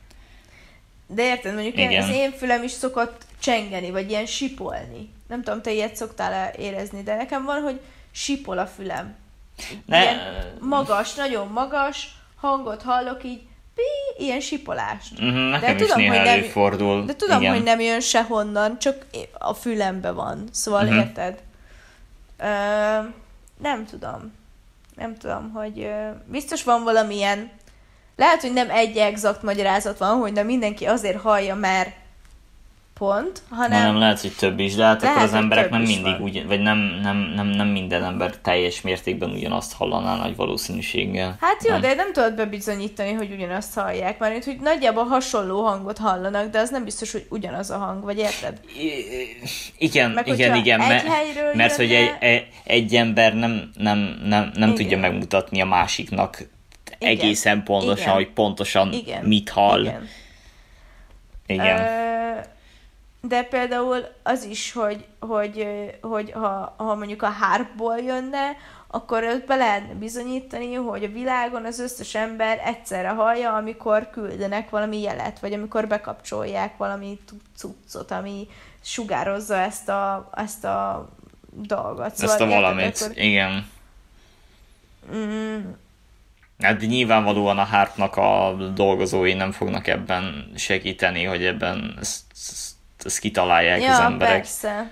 [1.07, 2.03] De érted, mondjuk én, Igen.
[2.03, 5.13] az én fülem is szokott csengeni, vagy ilyen sipolni.
[5.27, 7.79] Nem tudom, te ilyet szoktál érezni, de nekem van, hogy
[8.11, 9.15] sipol a fülem.
[9.85, 10.17] Ne, Ilyen
[10.59, 13.41] magas, nagyon magas hangot hallok így,
[13.75, 15.11] pi, ilyen sipolást.
[15.11, 17.05] uh-huh, nekem De is tudom, néha hogy nem- előfordul.
[17.05, 17.53] De tudom, igen.
[17.53, 20.47] hogy nem jön sehonnan, csak a fülembe van.
[20.51, 20.97] Szóval uh-huh.
[20.97, 21.39] érted?
[22.37, 22.45] Ö,
[23.61, 24.33] nem tudom.
[24.95, 27.51] Nem tudom, hogy ö, biztos van valamilyen...
[28.15, 31.89] Lehet, hogy nem egy exakt magyarázat van, hogy nem mindenki azért hallja, mert
[32.99, 33.81] pont, hanem...
[33.83, 36.59] Nem, lehet, hogy több is, de hát Lehet, akkor az emberek nem mindig úgy, vagy
[36.59, 41.37] nem, nem, nem, nem minden ember teljes mértékben ugyanazt hallaná nagy valószínűséggel.
[41.41, 41.81] Hát jó, nem.
[41.81, 46.69] de nem tudod bebizonyítani, hogy ugyanazt hallják, mert hogy nagyjából hasonló hangot hallanak, de az
[46.69, 48.59] nem biztos, hogy ugyanaz a hang, vagy érted?
[48.77, 49.37] I-
[49.77, 54.51] Igen, Meg igen, igen, egy mert, mert hogy egy, egy, egy ember nem, nem, nem,
[54.53, 54.73] nem Igen.
[54.73, 56.37] tudja megmutatni a másiknak
[56.99, 57.17] Igen.
[57.17, 58.13] egészen pontosan, Igen.
[58.13, 59.23] hogy pontosan Igen.
[59.23, 59.81] mit hall.
[59.81, 60.07] Igen.
[61.47, 61.79] Igen.
[61.79, 62.14] Ö,
[63.27, 65.67] de például az is, hogy, hogy,
[66.01, 68.57] hogy ha, ha mondjuk a hárpból jönne,
[68.87, 74.69] akkor ott be lehetne bizonyítani, hogy a világon az összes ember egyszerre hallja, amikor küldenek
[74.69, 77.19] valami jelet, vagy amikor bekapcsolják valami
[77.55, 78.47] cuccot, ami
[78.81, 81.09] sugározza ezt a, ezt a
[81.51, 82.21] dolgot.
[82.21, 83.67] Ezt a valamit, akkor- igen.
[85.15, 85.59] Mm,
[86.59, 92.21] Hát nyilvánvalóan a hártnak a dolgozói nem fognak ebben segíteni, hogy ebben ezt,
[93.05, 94.35] ezt, kitalálják ja, az emberek.
[94.35, 94.91] persze.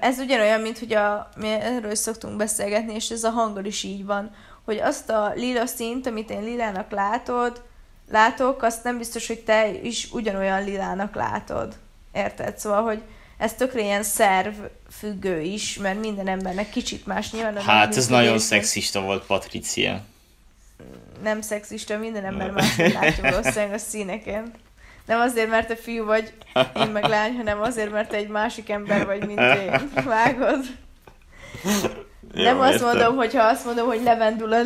[0.00, 4.04] Ez ugyanolyan, mint hogy a, mi erről szoktunk beszélgetni, és ez a hanggal is így
[4.04, 7.62] van, hogy azt a lila színt, amit én lilának látod,
[8.10, 11.74] látok, azt nem biztos, hogy te is ugyanolyan lilának látod.
[12.12, 12.58] Érted?
[12.58, 13.02] Szóval, hogy
[13.38, 14.54] ez tökre ilyen szerv
[14.90, 17.56] függő is, mert minden embernek kicsit más nyilván.
[17.56, 20.00] Hát ez nagyon megműködés, szexista volt, Patricia.
[21.22, 24.52] Nem szexista, minden ember máshogy látja valószínűleg a színeken.
[25.10, 26.32] Nem azért, mert te fiú vagy,
[26.76, 29.90] én meg lány, hanem azért, mert te egy másik ember vagy, mint én.
[30.04, 30.64] Vágod?
[32.34, 32.88] Jó, nem azt értem.
[32.88, 34.58] mondom, hogyha azt mondom, hogy levendula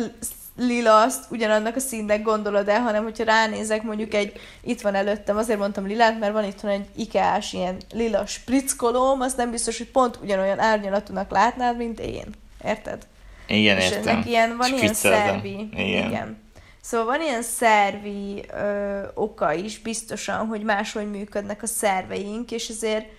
[0.57, 5.37] lila, azt ugyanannak a színnek gondolod el, hanem hogyha ránézek mondjuk egy, itt van előttem,
[5.37, 9.91] azért mondtam lilát, mert van itt egy ikeás ilyen lila spritzkolóm, azt nem biztos, hogy
[9.91, 12.25] pont ugyanolyan árnyalatúnak látnád, mint én.
[12.65, 13.07] Érted?
[13.47, 14.07] Igen, És értem.
[14.07, 15.27] ennek ilyen, van ilyen Spricceltem.
[15.27, 15.69] szervi.
[15.73, 16.07] Igen.
[16.07, 16.43] Igen.
[16.85, 23.11] Szóval van ilyen szervi ö, oka is biztosan, hogy máshogy működnek a szerveink, és ezért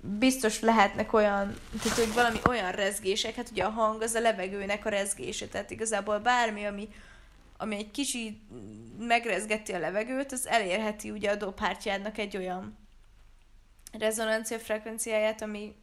[0.00, 4.86] biztos lehetnek olyan, tehát hogy valami olyan rezgések, hát ugye a hang az a levegőnek
[4.86, 6.88] a rezgése, tehát igazából bármi, ami,
[7.56, 8.40] ami egy kicsit
[8.98, 12.78] megrezgeti a levegőt, az elérheti ugye a dobhártyádnak egy olyan
[13.98, 15.74] rezonancia frekvenciáját, ami,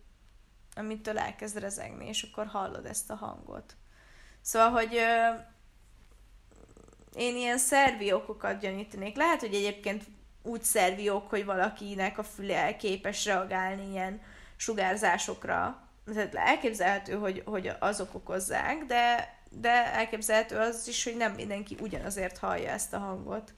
[0.76, 3.76] amitől elkezd rezegni, és akkor hallod ezt a hangot.
[4.42, 5.50] Szóval, hogy ö,
[7.16, 9.16] én ilyen szervi okokat gyanítanék.
[9.16, 10.04] Lehet, hogy egyébként
[10.44, 14.22] úgy szervi ok, hogy valakinek a füle képes reagálni ilyen
[14.56, 15.90] sugárzásokra.
[16.14, 22.38] Tehát elképzelhető, hogy, hogy azok okozzák, de, de elképzelhető az is, hogy nem mindenki ugyanazért
[22.38, 23.54] hallja ezt a hangot.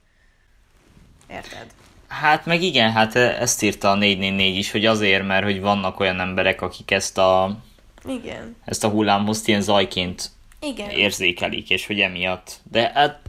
[1.29, 1.65] Érted?
[2.07, 6.19] Hát meg igen, hát ezt írta a 444 is, hogy azért, mert hogy vannak olyan
[6.19, 7.57] emberek, akik ezt a,
[8.05, 8.55] Igen.
[8.65, 10.89] ezt a hullámhozt ilyen zajként Igen.
[10.89, 12.59] érzékelik, és hogy emiatt.
[12.71, 13.19] De hát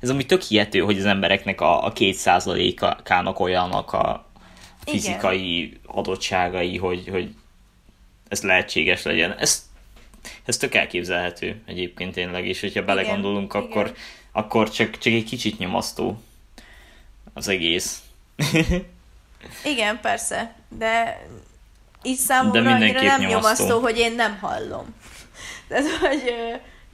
[0.00, 4.26] ez ami tök hihető, hogy az embereknek a, a két százalékának olyanak a
[4.84, 7.34] fizikai adottságai, hogy, hogy
[8.28, 9.34] ez lehetséges legyen.
[9.38, 9.68] Ez,
[10.44, 13.66] ez tök elképzelhető egyébként tényleg, és hogyha belegondolunk, igen.
[13.66, 13.94] akkor,
[14.32, 16.22] akkor csak, csak egy kicsit nyomasztó
[17.34, 18.02] az egész.
[19.64, 21.22] Igen, persze, de
[22.02, 23.28] így számomra De annyira nem nyomasztó.
[23.28, 24.94] nyomasztó, hogy én nem hallom.
[25.68, 26.32] Tehát, hogy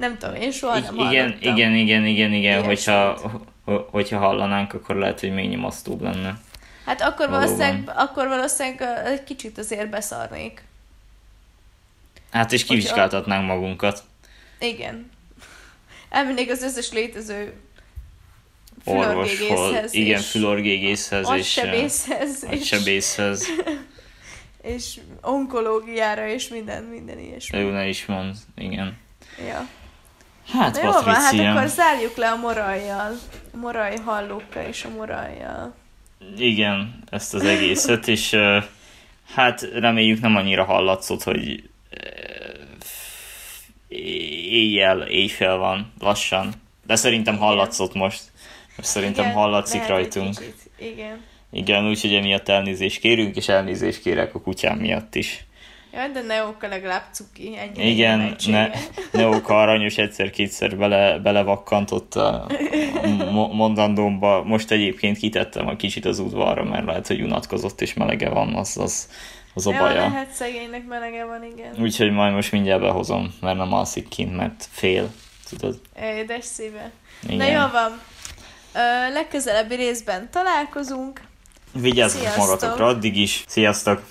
[0.02, 1.52] nem tudom, én soha nem igen, hallottam.
[1.56, 3.20] igen, igen, igen, igen, hogyha,
[3.64, 6.40] ho- hogyha hallanánk, akkor lehet, hogy még nyomasztóbb lenne.
[6.84, 7.56] Hát akkor Valóban.
[7.56, 10.64] valószínűleg, akkor valószínűleg egy kicsit azért beszarnék.
[12.30, 14.02] Hát és kivizsgáltatnánk magunkat.
[14.60, 15.10] Igen.
[16.08, 17.52] Elmennék az összes létező
[18.84, 23.46] Orvoshoz, igen, és fülorgégészhez és agysebészhez, és, sebészhez.
[24.62, 27.58] és onkológiára, és minden, minden ilyesmi.
[27.58, 28.96] Ő ne is mond, igen.
[29.48, 29.68] Ja.
[30.52, 33.12] Hát, Na jó van, hát akkor zárjuk le a morajjal.
[33.52, 35.74] A moraj hallókkal és a morajjal.
[36.36, 38.36] igen, ezt az egészet, és
[39.34, 41.68] hát reméljük nem annyira hallatszott, hogy
[44.50, 46.52] éjjel, éjfél van, lassan.
[46.86, 48.22] De szerintem hallatszott most.
[48.76, 50.28] Most szerintem Igen, hallatszik rajtunk.
[50.38, 50.70] kicsit.
[50.78, 51.20] Igen.
[51.52, 55.44] Igen, úgyhogy emiatt elnézést kérünk, és elnézést kérek a kutyám miatt is.
[55.92, 58.70] Jaj, de Neóka legalább cuki, ennyi Igen, ne,
[59.12, 62.46] Neoka aranyos egyszer-kétszer bele, belevakkantott a
[63.32, 64.42] mo- mondandómba.
[64.42, 68.76] Most egyébként kitettem a kicsit az udvarra, mert lehet, hogy unatkozott és melege van, az,
[68.76, 69.08] az,
[69.54, 69.94] az a Ja, baja.
[70.00, 71.74] lehet szegénynek melege van, igen.
[71.80, 75.10] Úgyhogy majd most mindjárt behozom, mert nem alszik kint, mert fél.
[75.48, 75.80] Tudod?
[76.02, 76.90] Édes szíve.
[77.28, 77.36] Igen.
[77.36, 78.00] Na jó van.
[78.74, 81.20] Ö, legközelebbi részben találkozunk.
[81.72, 83.44] Vigyázzatok magatokra addig is.
[83.46, 84.02] Sziasztok!